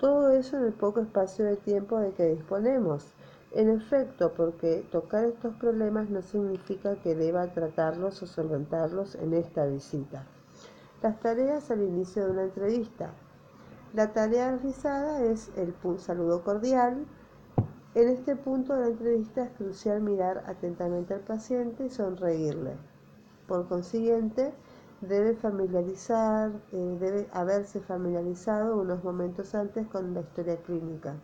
Todo 0.00 0.30
eso 0.30 0.56
en 0.56 0.64
el 0.64 0.72
poco 0.72 1.00
espacio 1.00 1.44
de 1.44 1.56
tiempo 1.56 1.98
de 1.98 2.12
que 2.12 2.28
disponemos. 2.28 3.13
En 3.56 3.70
efecto, 3.70 4.32
porque 4.34 4.84
tocar 4.90 5.24
estos 5.26 5.54
problemas 5.54 6.10
no 6.10 6.22
significa 6.22 6.96
que 6.96 7.14
deba 7.14 7.52
tratarlos 7.52 8.20
o 8.20 8.26
solventarlos 8.26 9.14
en 9.14 9.32
esta 9.32 9.64
visita. 9.66 10.26
Las 11.00 11.20
tareas 11.20 11.70
al 11.70 11.82
inicio 11.82 12.24
de 12.24 12.30
una 12.32 12.42
entrevista. 12.42 13.12
La 13.92 14.12
tarea 14.12 14.50
realizada 14.50 15.22
es 15.22 15.52
el 15.54 15.72
saludo 16.00 16.42
cordial. 16.42 17.06
En 17.94 18.08
este 18.08 18.34
punto 18.34 18.74
de 18.74 18.80
la 18.80 18.88
entrevista 18.88 19.44
es 19.44 19.50
crucial 19.52 20.00
mirar 20.00 20.42
atentamente 20.48 21.14
al 21.14 21.20
paciente 21.20 21.86
y 21.86 21.90
sonreírle. 21.90 22.72
Por 23.46 23.68
consiguiente, 23.68 24.52
debe 25.00 25.36
familiarizar, 25.36 26.50
eh, 26.72 26.96
debe 26.98 27.28
haberse 27.32 27.78
familiarizado 27.78 28.80
unos 28.80 29.04
momentos 29.04 29.54
antes 29.54 29.86
con 29.86 30.12
la 30.12 30.22
historia 30.22 30.56
clínica 30.56 31.14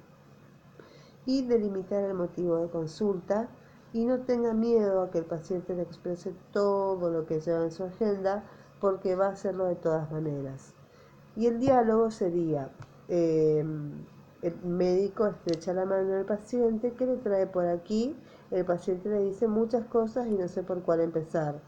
y 1.30 1.42
delimitar 1.42 2.02
el 2.02 2.14
motivo 2.14 2.56
de 2.56 2.68
consulta 2.68 3.48
y 3.92 4.04
no 4.04 4.18
tenga 4.22 4.52
miedo 4.52 5.00
a 5.00 5.10
que 5.12 5.18
el 5.18 5.24
paciente 5.24 5.76
le 5.76 5.82
exprese 5.82 6.34
todo 6.50 7.08
lo 7.08 7.24
que 7.24 7.38
lleva 7.38 7.62
en 7.62 7.70
su 7.70 7.84
agenda 7.84 8.42
porque 8.80 9.14
va 9.14 9.26
a 9.26 9.32
hacerlo 9.32 9.66
de 9.66 9.76
todas 9.76 10.10
maneras. 10.10 10.74
Y 11.36 11.46
el 11.46 11.60
diálogo 11.60 12.10
sería, 12.10 12.72
eh, 13.06 13.64
el 14.42 14.62
médico 14.64 15.28
estrecha 15.28 15.72
la 15.72 15.84
mano 15.84 16.08
del 16.08 16.24
paciente, 16.24 16.94
¿qué 16.94 17.06
le 17.06 17.16
trae 17.18 17.46
por 17.46 17.66
aquí? 17.66 18.16
El 18.50 18.64
paciente 18.64 19.08
le 19.08 19.20
dice 19.20 19.46
muchas 19.46 19.84
cosas 19.84 20.26
y 20.26 20.32
no 20.32 20.48
sé 20.48 20.64
por 20.64 20.82
cuál 20.82 21.00
empezar. 21.00 21.60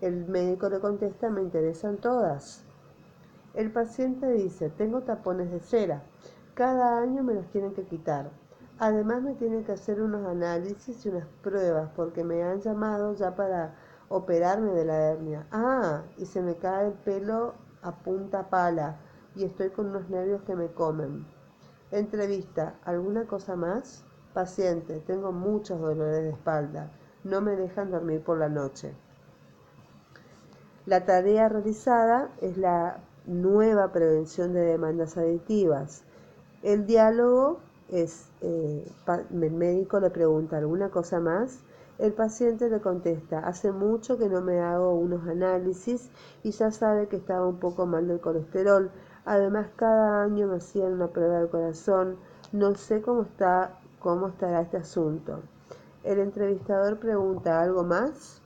El 0.00 0.28
médico 0.28 0.68
le 0.68 0.78
contesta, 0.78 1.28
me 1.28 1.42
interesan 1.42 1.96
todas. 1.96 2.62
El 3.54 3.72
paciente 3.72 4.30
dice, 4.30 4.70
tengo 4.70 5.00
tapones 5.00 5.50
de 5.50 5.58
cera, 5.58 6.04
cada 6.54 7.00
año 7.00 7.24
me 7.24 7.34
los 7.34 7.48
tienen 7.48 7.72
que 7.74 7.82
quitar. 7.82 8.30
Además 8.80 9.22
me 9.22 9.34
tienen 9.34 9.64
que 9.64 9.72
hacer 9.72 10.00
unos 10.00 10.24
análisis 10.24 11.04
y 11.04 11.08
unas 11.08 11.26
pruebas 11.42 11.90
porque 11.96 12.22
me 12.22 12.44
han 12.44 12.60
llamado 12.60 13.12
ya 13.14 13.34
para 13.34 13.74
operarme 14.08 14.72
de 14.72 14.84
la 14.84 15.10
hernia. 15.10 15.46
Ah, 15.50 16.02
y 16.16 16.26
se 16.26 16.40
me 16.40 16.54
cae 16.56 16.86
el 16.86 16.92
pelo 16.92 17.54
a 17.82 17.92
punta 17.92 18.48
pala 18.48 19.00
y 19.34 19.44
estoy 19.44 19.70
con 19.70 19.86
unos 19.86 20.08
nervios 20.08 20.42
que 20.42 20.54
me 20.54 20.68
comen. 20.68 21.26
Entrevista, 21.90 22.76
¿alguna 22.84 23.26
cosa 23.26 23.56
más? 23.56 24.04
Paciente, 24.32 25.00
tengo 25.06 25.32
muchos 25.32 25.80
dolores 25.80 26.22
de 26.22 26.30
espalda. 26.30 26.92
No 27.24 27.40
me 27.40 27.56
dejan 27.56 27.90
dormir 27.90 28.22
por 28.22 28.38
la 28.38 28.48
noche. 28.48 28.94
La 30.86 31.04
tarea 31.04 31.48
realizada 31.48 32.30
es 32.40 32.56
la 32.56 33.00
nueva 33.26 33.90
prevención 33.90 34.54
de 34.54 34.60
demandas 34.60 35.16
aditivas. 35.16 36.04
El 36.62 36.86
diálogo 36.86 37.60
eh, 37.90 38.92
el 39.30 39.50
médico 39.50 40.00
le 40.00 40.10
pregunta 40.10 40.58
alguna 40.58 40.90
cosa 40.90 41.20
más, 41.20 41.60
el 41.98 42.12
paciente 42.12 42.70
le 42.70 42.80
contesta, 42.80 43.40
hace 43.40 43.72
mucho 43.72 44.18
que 44.18 44.28
no 44.28 44.40
me 44.40 44.60
hago 44.60 44.94
unos 44.94 45.26
análisis 45.26 46.08
y 46.44 46.52
ya 46.52 46.70
sabe 46.70 47.08
que 47.08 47.16
estaba 47.16 47.44
un 47.46 47.58
poco 47.58 47.86
mal 47.86 48.06
del 48.06 48.20
colesterol. 48.20 48.90
Además, 49.24 49.66
cada 49.74 50.22
año 50.22 50.46
me 50.46 50.58
hacían 50.58 50.92
una 50.92 51.08
prueba 51.08 51.40
del 51.40 51.48
corazón. 51.48 52.16
No 52.52 52.76
sé 52.76 53.02
cómo 53.02 53.22
está, 53.22 53.80
cómo 53.98 54.28
estará 54.28 54.60
este 54.60 54.76
asunto. 54.76 55.40
El 56.04 56.20
entrevistador 56.20 57.00
pregunta, 57.00 57.60
¿algo 57.60 57.82
más? 57.82 58.40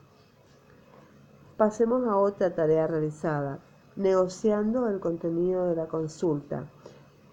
Pasemos 1.58 2.08
a 2.08 2.16
otra 2.16 2.54
tarea 2.54 2.86
realizada, 2.86 3.58
negociando 3.96 4.88
el 4.88 4.98
contenido 4.98 5.68
de 5.68 5.76
la 5.76 5.86
consulta. 5.88 6.70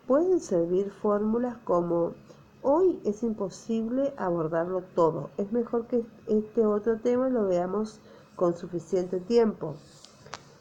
Pueden 0.09 0.39
servir 0.39 0.89
fórmulas 0.89 1.57
como 1.65 2.15
hoy 2.63 2.99
es 3.05 3.21
imposible 3.21 4.11
abordarlo 4.17 4.81
todo, 4.95 5.29
es 5.37 5.51
mejor 5.51 5.85
que 5.85 6.03
este 6.25 6.65
otro 6.65 6.97
tema 6.97 7.29
lo 7.29 7.45
veamos 7.45 7.99
con 8.35 8.57
suficiente 8.57 9.19
tiempo. 9.19 9.75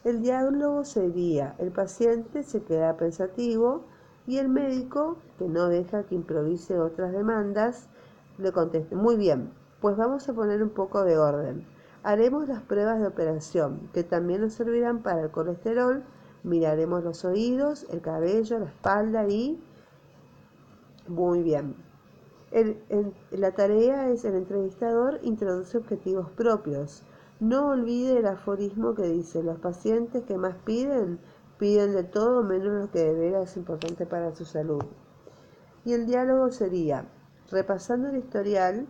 El 0.03 0.21
diálogo 0.21 0.85
sería, 0.85 1.55
el 1.57 1.71
paciente 1.71 2.43
se 2.43 2.61
queda 2.61 2.95
pensativo 2.95 3.85
y 4.27 4.37
el 4.37 4.49
médico, 4.49 5.17
que 5.39 5.47
no 5.47 5.67
deja 5.67 6.03
que 6.03 6.13
improvise 6.13 6.77
otras 6.77 7.11
demandas, 7.11 7.87
le 8.37 8.51
conteste, 8.51 8.95
muy 8.95 9.15
bien, 9.15 9.51
pues 9.81 9.97
vamos 9.97 10.29
a 10.29 10.33
poner 10.33 10.61
un 10.61 10.69
poco 10.69 11.03
de 11.03 11.17
orden. 11.17 11.65
Haremos 12.03 12.47
las 12.47 12.61
pruebas 12.61 12.99
de 12.99 13.07
operación, 13.07 13.89
que 13.95 14.03
también 14.03 14.41
nos 14.41 14.53
servirán 14.53 15.01
para 15.01 15.23
el 15.23 15.31
colesterol. 15.31 16.03
Miraremos 16.43 17.03
los 17.03 17.25
oídos, 17.25 17.85
el 17.89 18.01
cabello, 18.01 18.59
la 18.59 18.65
espalda 18.65 19.27
y... 19.27 19.61
Muy 21.07 21.41
bien. 21.41 21.75
la 23.31 23.51
tarea 23.51 24.09
es 24.09 24.25
el 24.25 24.35
entrevistador 24.35 25.19
introduce 25.23 25.77
objetivos 25.77 26.29
propios. 26.31 27.03
No 27.39 27.69
olvide 27.69 28.19
el 28.19 28.27
aforismo 28.27 28.95
que 28.95 29.03
dice, 29.03 29.41
los 29.41 29.59
pacientes 29.59 30.23
que 30.23 30.37
más 30.37 30.55
piden, 30.65 31.19
piden 31.57 31.93
de 31.93 32.03
todo 32.03 32.43
menos 32.43 32.81
lo 32.81 32.91
que 32.91 32.99
de 32.99 33.13
veras 33.13 33.51
es 33.51 33.57
importante 33.57 34.05
para 34.05 34.35
su 34.35 34.45
salud. 34.45 34.83
Y 35.85 35.93
el 35.93 36.05
diálogo 36.05 36.51
sería, 36.51 37.05
repasando 37.49 38.09
el 38.09 38.17
historial, 38.17 38.87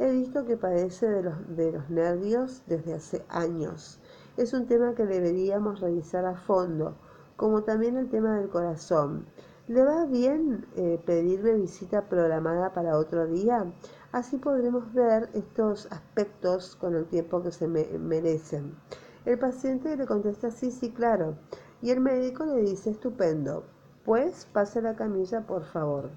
He 0.00 0.12
visto 0.12 0.46
que 0.46 0.56
padece 0.56 1.08
de 1.08 1.22
los, 1.24 1.56
de 1.56 1.72
los 1.72 1.90
nervios 1.90 2.62
desde 2.68 2.94
hace 2.94 3.24
años. 3.28 3.98
Es 4.38 4.52
un 4.52 4.66
tema 4.66 4.94
que 4.94 5.04
deberíamos 5.04 5.80
revisar 5.80 6.24
a 6.24 6.36
fondo, 6.36 6.94
como 7.34 7.64
también 7.64 7.96
el 7.96 8.08
tema 8.08 8.38
del 8.38 8.48
corazón. 8.48 9.26
¿Le 9.66 9.82
va 9.82 10.06
bien 10.06 10.64
eh, 10.76 11.02
pedirme 11.04 11.54
visita 11.54 12.08
programada 12.08 12.72
para 12.72 12.96
otro 12.98 13.26
día? 13.26 13.66
Así 14.12 14.36
podremos 14.36 14.94
ver 14.94 15.28
estos 15.34 15.90
aspectos 15.90 16.76
con 16.76 16.94
el 16.94 17.06
tiempo 17.06 17.42
que 17.42 17.50
se 17.50 17.66
merecen. 17.66 18.76
El 19.24 19.40
paciente 19.40 19.96
le 19.96 20.06
contesta 20.06 20.52
sí, 20.52 20.70
sí, 20.70 20.92
claro. 20.92 21.36
Y 21.82 21.90
el 21.90 21.98
médico 21.98 22.44
le 22.46 22.60
dice 22.60 22.90
estupendo. 22.90 23.64
Pues 24.04 24.46
pase 24.52 24.80
la 24.80 24.94
camilla, 24.94 25.40
por 25.48 25.64
favor. 25.64 26.10